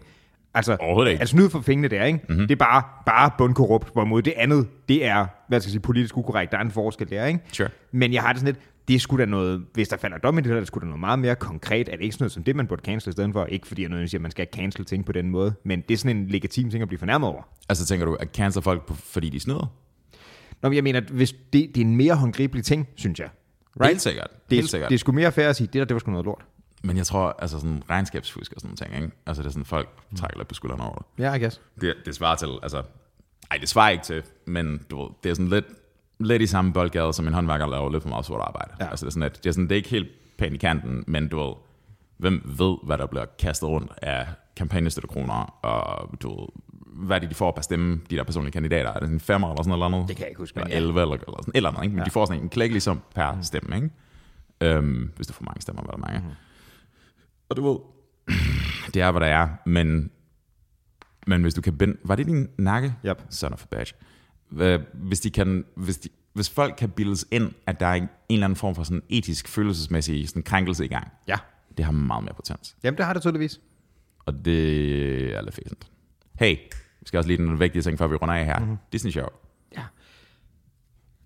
[0.55, 1.21] Altså, Overhovedet ikke.
[1.21, 2.21] Altså snyde for pengene der, ikke?
[2.29, 2.47] Mm-hmm.
[2.49, 6.17] Det er bare, bare bundkorrupt, hvorimod det andet, det er, hvad skal jeg sige, politisk
[6.17, 6.53] ukorrekt.
[6.53, 7.41] Der er en forskel der, ikke?
[7.53, 7.69] Sure.
[7.93, 10.41] Men jeg har det sådan lidt, det sgu da noget, hvis der falder dom i
[10.41, 11.87] det, der er det sgu da noget meget mere konkret.
[11.87, 13.45] Det ikke sådan noget som det, man burde cancel i stedet for?
[13.45, 15.95] Ikke fordi jeg nødvendigvis siger, at man skal cancel ting på den måde, men det
[15.95, 17.43] er sådan en legitim ting at blive fornærmet over.
[17.69, 19.73] Altså tænker du, at cancel folk, fordi de snyder?
[20.63, 23.29] Nå, men jeg mener, at hvis det, det er en mere håndgribelig ting, synes jeg.
[23.81, 23.89] Right?
[23.89, 24.29] Helt sikkert.
[24.51, 24.89] Det, Helt sikkert.
[24.89, 26.45] det er sgu mere fair at sige, det der, det var sgu noget lort.
[26.83, 29.11] Men jeg tror, altså sådan regnskabsfusk og sådan ting, ikke?
[29.27, 31.25] Altså det er sådan, folk trækker lidt på skuldrene over det.
[31.25, 31.61] Ja, I guess.
[31.81, 32.83] Det, det svarer til, altså...
[33.51, 35.65] Ej, det svarer ikke til, men du ved, det er sådan lidt,
[36.21, 38.71] lidt i samme boldgade, som en håndværker laver lidt for meget sort arbejde.
[38.81, 38.91] Ja.
[38.91, 40.09] Altså det er sådan, at det er, sådan, det er ikke helt
[40.39, 41.55] pænt i kanten, men du ved,
[42.17, 46.49] hvem ved, hvad der bliver kastet rundt af kampagnestøttekroner, og du ved,
[47.07, 48.91] hvad det, de får per stemme, de der personlige kandidater?
[48.91, 50.09] Er det en femmer eller sådan noget?
[50.09, 50.77] Det kan jeg ikke huske, Eller men ja.
[50.77, 51.95] 11 eller, eller sådan eller andet, ikke?
[51.95, 52.05] Men ja.
[52.05, 53.91] de får sådan en klækkelig sum per stemme, ikke?
[54.61, 56.19] Øhm, hvis du får mange stemmer, hvad der mange.
[56.19, 56.35] Mm.
[57.49, 57.79] Og du ved,
[58.95, 60.11] det er, hvad der er, men,
[61.27, 61.97] men hvis du kan binde...
[62.05, 62.95] Var det din nakke?
[63.07, 63.23] Yep.
[63.31, 63.95] Son of a bitch.
[64.57, 68.03] Øh, Hvis, de kan, hvis, de, hvis folk kan bildes ind, at der er en,
[68.03, 71.37] en eller anden form for sådan etisk, følelsesmæssig sådan krænkelse i gang, Ja.
[71.77, 72.77] det har meget mere potens.
[72.85, 73.61] Jamen, det har det tydeligvis.
[74.19, 75.87] Og det er lidt fæsent.
[76.39, 76.57] Hey,
[77.01, 78.59] vi skal også lige den vigtige ting, før vi runder af her.
[78.59, 78.77] Mm-hmm.
[78.93, 79.17] Disney.
[79.17, 79.83] Ja.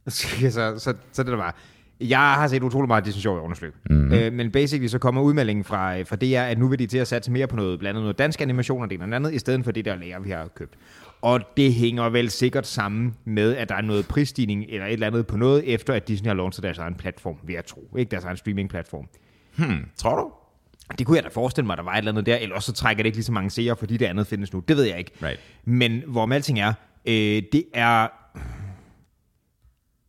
[0.08, 1.56] så, så, så, så det der var.
[2.00, 3.74] Jeg har set utrolig meget Disney Show i årenes løb.
[3.90, 4.12] Mm-hmm.
[4.12, 7.08] Øh, men basically så kommer udmeldingen fra, fra DR, at nu vil de til at
[7.08, 9.34] satse mere på noget, blandt andet noget dansk animation og det ene og det andet,
[9.34, 10.74] i stedet for det der lager, vi har købt.
[11.22, 15.06] Og det hænger vel sikkert sammen med, at der er noget prisstigning eller et eller
[15.06, 17.96] andet på noget, efter at Disney har launchet deres egen platform, vil jeg tro.
[17.98, 19.08] Ikke deres egen streaming-platform.
[19.56, 20.32] Hmm, tror du?
[20.98, 22.66] Det kunne jeg da forestille mig, at der var et eller andet der, eller også
[22.66, 24.60] så trækker det ikke lige så mange seere, fordi det andet findes nu.
[24.68, 25.10] Det ved jeg ikke.
[25.22, 25.40] Right.
[25.64, 26.72] Men hvor alting er,
[27.06, 28.08] øh, det er...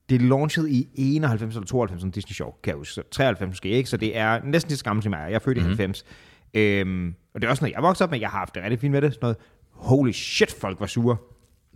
[0.09, 2.93] Det er launchet i 91 eller 92 som Disney Show, kan jeg huske.
[2.93, 5.27] Så 93 måske ikke, så det er næsten lige så gammelt som jeg er.
[5.27, 6.05] Jeg er født i 90.
[6.53, 8.19] Øhm, og det er også noget, jeg voksede op med.
[8.19, 9.13] Jeg har haft det rigtig fint med det.
[9.13, 9.37] Sådan noget,
[9.73, 11.17] holy shit, folk var sure.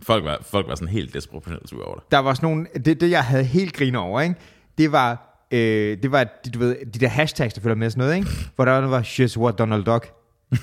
[0.02, 2.10] Folk var, folk var sådan helt desproportionelt sure over det.
[2.10, 4.34] Der var sådan nogle, det, det jeg havde helt griner over, ikke?
[4.78, 8.16] det var, øh, det var du ved, de der hashtags, der følger med sådan noget,
[8.16, 8.28] ikke?
[8.56, 10.12] hvor der var, shit, what Donald Duck.
[10.52, 10.58] Uh,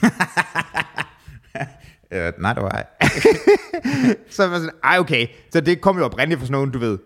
[2.41, 2.97] nej, det var.
[4.29, 6.97] Så var sådan, ej okay, så det kom jo oprindeligt fra sådan nogen, du ved,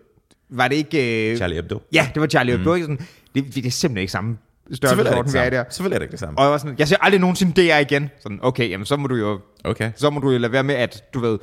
[0.49, 1.31] var det ikke...
[1.31, 1.81] Øh, Charlie Hebdo.
[1.93, 2.83] Ja, det var Charlie Hebdo, ikke?
[2.83, 4.37] Sådan, det, det er simpelthen ikke samme
[4.75, 5.71] Selvfølgelig er det størrelse, ikke vi er det der.
[5.73, 6.37] Selvfølgelig er det ikke det samme.
[6.39, 8.09] Og jeg var sådan, jeg ser aldrig nogensinde DR igen.
[8.19, 9.91] Sådan, okay, jamen så må du jo, Okay.
[9.95, 11.39] så må du jo lade være med, at du ved,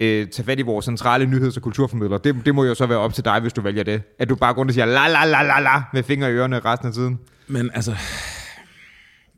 [0.00, 2.18] øh, tage fat i vores centrale nyheds- og kulturformidler.
[2.18, 4.02] Det, det må jo så være op til dig, hvis du vælger det.
[4.18, 6.32] At du bare går rundt og siger la la la la la med fingre i
[6.32, 7.18] ørerne resten af tiden.
[7.46, 7.94] Men altså,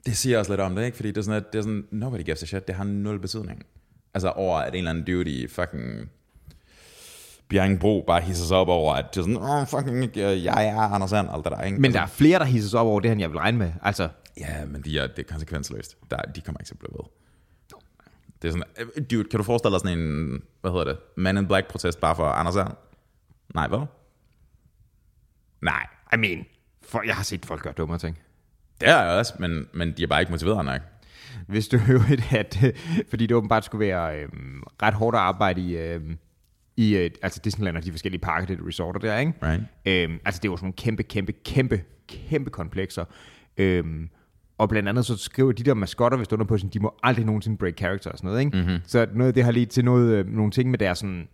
[0.06, 0.96] det siger også lidt om det, ikke?
[0.96, 3.18] Fordi det er sådan, at det er sådan, nobody gives a shit, det har nul
[3.20, 3.62] betydning.
[4.14, 6.08] Altså over, at en eller anden dude i fucking
[7.54, 10.80] Bjerringbro bare hisser sig op over, at det er sådan, oh, fucking, øh, jeg er
[10.80, 11.80] Anders Sand, alt det der, ikke?
[11.80, 13.72] Men der er flere, der hisser sig op over det, end jeg vil regne med.
[13.82, 15.96] Altså, Ja, men de er, det er konsekvensløst.
[16.10, 17.04] Der, de kommer ikke til at blive ved.
[18.42, 21.36] Det er sådan, øh, dude, kan du forestille dig sådan en, hvad hedder det, Man
[21.38, 22.68] in Black protest bare for Anders Sand?
[23.54, 23.86] Nej, hvad?
[25.62, 26.46] Nej, I mean,
[26.82, 28.18] for, jeg har set folk gøre dumme ting.
[28.80, 30.80] det er jeg også, men, men de er bare ikke motiveret nok.
[31.46, 32.74] Hvis du hører at, øh,
[33.10, 34.28] fordi det åbenbart skulle være øh,
[34.82, 36.00] ret hårdt at arbejde i, øh,
[36.76, 39.32] i øh, altså Disneyland og de forskellige parker, det resorter der, ikke?
[39.42, 39.62] Right.
[39.86, 43.04] Øhm, altså det jo sådan nogle kæmpe, kæmpe, kæmpe, kæmpe komplekser.
[43.56, 44.08] Øhm,
[44.58, 46.94] og blandt andet så skriver de der maskotter, hvis du under på, sådan, de må
[47.02, 48.40] aldrig nogensinde break character og sådan noget.
[48.40, 48.56] Ikke?
[48.56, 48.78] Mm-hmm.
[48.86, 51.28] Så noget af det har lige til noget, øh, nogle ting med deres sådan,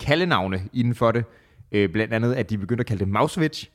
[0.00, 1.24] kaldenavne inden for det.
[1.72, 3.70] Øh, blandt andet, at de begyndte at kalde det Mausewitch.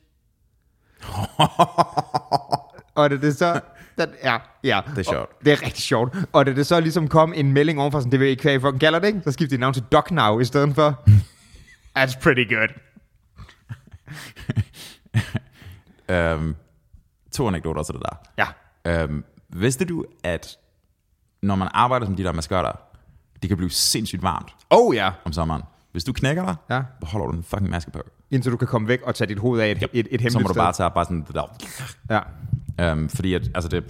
[2.94, 3.60] og det, det så...
[3.98, 4.80] Den, ja, ja.
[4.90, 5.16] Det er sjovt.
[5.16, 6.16] Og, det er rigtig sjovt.
[6.32, 8.58] Og da det så ligesom kom en melding overfor, sådan, det vil ikke, hvad I
[8.58, 9.20] fucking det, ikke?
[9.24, 11.02] så skiftede de navn til Doc Now i stedet for.
[11.98, 12.68] That's pretty good.
[16.08, 16.56] Øhm,
[17.32, 18.44] to anekdoter til det der.
[18.86, 19.02] Ja.
[19.02, 20.56] Øhm, vidste du, at
[21.42, 22.72] når man arbejder som de der maskotter,
[23.42, 25.10] det kan blive sindssygt varmt Oh ja.
[25.24, 25.62] om sommeren.
[25.92, 26.82] Hvis du knækker dig, Ja.
[27.00, 28.02] beholder du en fucking maske på.
[28.30, 29.90] Indtil du kan komme væk og tage dit hoved af et, yep.
[29.92, 31.56] et, et hemmeligt Så må du bare tage bare sådan det der.
[32.10, 32.20] Ja.
[32.80, 33.84] Øhm, fordi at, altså det...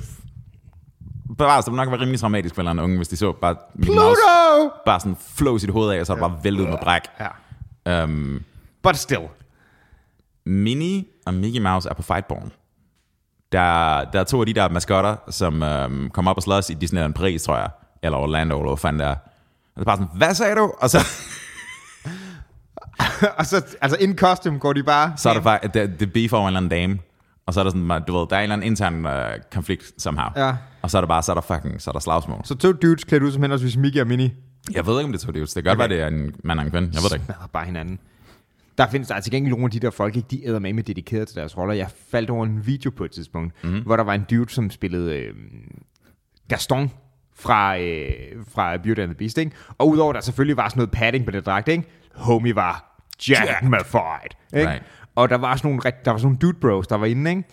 [1.38, 3.56] Bevares, det nok være rimelig traumatisk for en eller anden unge, hvis de så bare
[3.74, 4.70] Mickey Mouse Pluto!
[4.86, 7.02] bare sådan flow sit hoved af, og så er det bare væltet med bræk.
[7.20, 8.02] Ja.
[8.02, 8.42] Øhm,
[8.82, 9.20] But still.
[10.44, 12.52] Minnie og Mickey Mouse er på Fightborn.
[13.52, 16.74] Der, der er to af de der maskotter, som øhm, kommer op og slås i
[16.74, 17.70] Disneyland Paris, tror jeg.
[18.02, 19.10] Eller Orlando, eller hvad fanden det er.
[19.14, 19.18] Og
[19.74, 20.72] det er bare sådan, hvad sagde du?
[20.78, 20.98] Og så,
[23.38, 25.12] og så, altså in costume går de bare...
[25.16, 26.98] så er der faktisk, det, det beef over en eller anden dame.
[27.46, 29.92] Og så er der sådan, du ved, der er en eller anden intern øh, konflikt
[29.98, 30.28] somehow.
[30.36, 30.56] Ja.
[30.82, 32.40] Og så er der bare, så er der fucking, så er der slagsmål.
[32.44, 34.32] Så to dudes klædt ud som henholdsvis Mickey og Minnie.
[34.72, 35.54] Jeg ved ikke, om det er to dudes.
[35.54, 35.98] Det kan godt Okay.
[35.98, 36.90] være, det er en mand og en kvinde.
[36.94, 37.24] Jeg ved det ikke.
[37.24, 37.98] Smadrer bare hinanden.
[38.78, 40.72] Der findes der er til gengæld nogle af de der folk, ikke, de æder med
[40.72, 41.74] med dedikeret til deres roller.
[41.74, 43.80] Jeg faldt over en video på et tidspunkt, mm.
[43.80, 45.34] hvor der var en dude, som spillede øh,
[46.48, 46.90] Gaston
[47.36, 48.10] fra, øh,
[48.54, 49.38] fra Beauty and the Beast.
[49.38, 49.52] Ikke?
[49.78, 51.84] Og udover der selvfølgelig var sådan noget padding på det dragt, ikke?
[52.14, 54.36] homie var jacked med fight.
[54.56, 54.70] Ikke?
[54.70, 54.82] Right.
[55.16, 57.44] Og der var sådan nogle, der var sådan nogle dude bros, der var inde, ikke?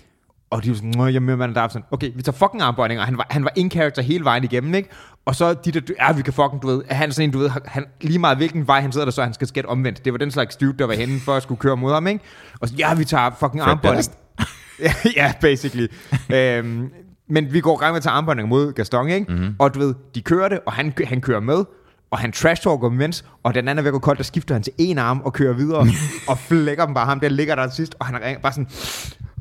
[0.50, 2.62] Og de var sådan, "Nå, jeg med mand, der er sådan, okay, vi tager fucking
[2.62, 3.06] armbøjninger.
[3.06, 4.90] Han var, han var in character hele vejen igennem, ikke?
[5.26, 7.40] Og så de der, ja, vi kan fucking, du ved, han er sådan en, du
[7.40, 10.06] ved, han, lige meget hvilken vej han sidder der, så han skal skætte omvendt.
[10.06, 12.24] Det var den slags dude, der var henne for at skulle køre mod ham, ikke?
[12.60, 14.12] Og så, ja, vi tager fucking armbøjninger.
[14.82, 15.88] Ja, ja, basically.
[16.34, 16.90] øhm,
[17.30, 19.32] men vi går i gang med at tage armbøjninger mod Gaston, ikke?
[19.32, 19.40] Mhm.
[19.42, 19.56] Mm-hmm.
[19.60, 21.64] Og du ved, de kører det, og han, han kører med,
[22.12, 24.56] og han trash talker mens, og den anden er ved at gå koldt, der skifter
[24.56, 25.88] han til en arm og kører videre,
[26.30, 28.70] og flækker dem bare ham, der ligger der sidst, og han er bare sådan,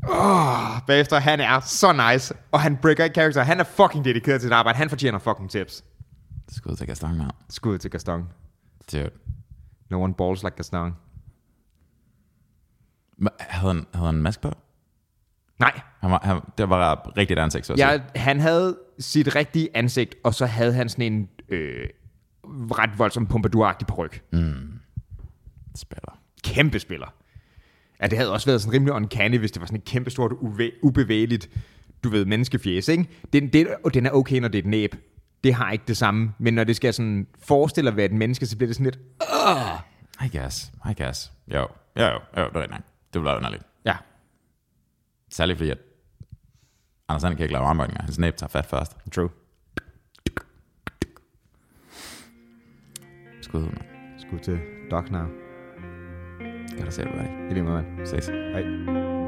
[0.09, 4.41] åh, bagefter, han er så nice, og han breaker ikke character, han er fucking dedikeret
[4.41, 5.83] til sit arbejde, han fortjener fucking tips.
[6.51, 7.31] Skud til Gaston, mand.
[7.49, 8.27] Skud til Gaston.
[8.91, 9.09] Dude.
[9.89, 10.95] No one balls like Gaston.
[13.39, 14.51] Havde han, havde han en maske på?
[15.59, 19.69] Nej, Han var, han, det var rigtigt ansigt, så at ja, han havde sit rigtige
[19.73, 21.87] ansigt, og så havde han sådan en øh,
[22.71, 24.19] ret voldsom pompadour-agtig peruk.
[25.75, 26.19] Spiller.
[26.43, 27.13] kæmpe spiller.
[28.01, 30.31] Ja, det havde også været sådan rimelig uncanny, hvis det var sådan et kæmpe stort,
[30.31, 31.49] uvæ- ubevægeligt,
[32.03, 33.07] du ved, menneskefjes, ikke?
[33.33, 34.95] Den, den, og den er okay, når det er et næb.
[35.43, 36.33] Det har ikke det samme.
[36.39, 38.99] Men når det skal sådan forestille at være et menneske, så bliver det sådan lidt...
[40.33, 40.71] I guess.
[40.89, 41.31] I guess.
[41.47, 41.67] Jo.
[41.97, 42.11] Jo, jo.
[42.13, 42.83] jo det er rigtigt.
[43.13, 43.63] Det bliver underligt.
[43.85, 43.95] Ja,
[45.31, 45.77] Særligt fordi, at
[47.07, 48.03] Anders Sand kan ikke lave armbøjninger.
[48.03, 48.97] Hans næb tager fat først.
[49.11, 49.29] true.
[53.49, 54.19] Skud ud, mand.
[54.19, 54.59] Skud til
[54.91, 55.25] Doc Now.
[56.77, 57.49] Kan du se det, buddy?
[57.49, 58.05] I lige måde, mand.
[58.05, 58.27] Ses.
[58.27, 59.18] Hej.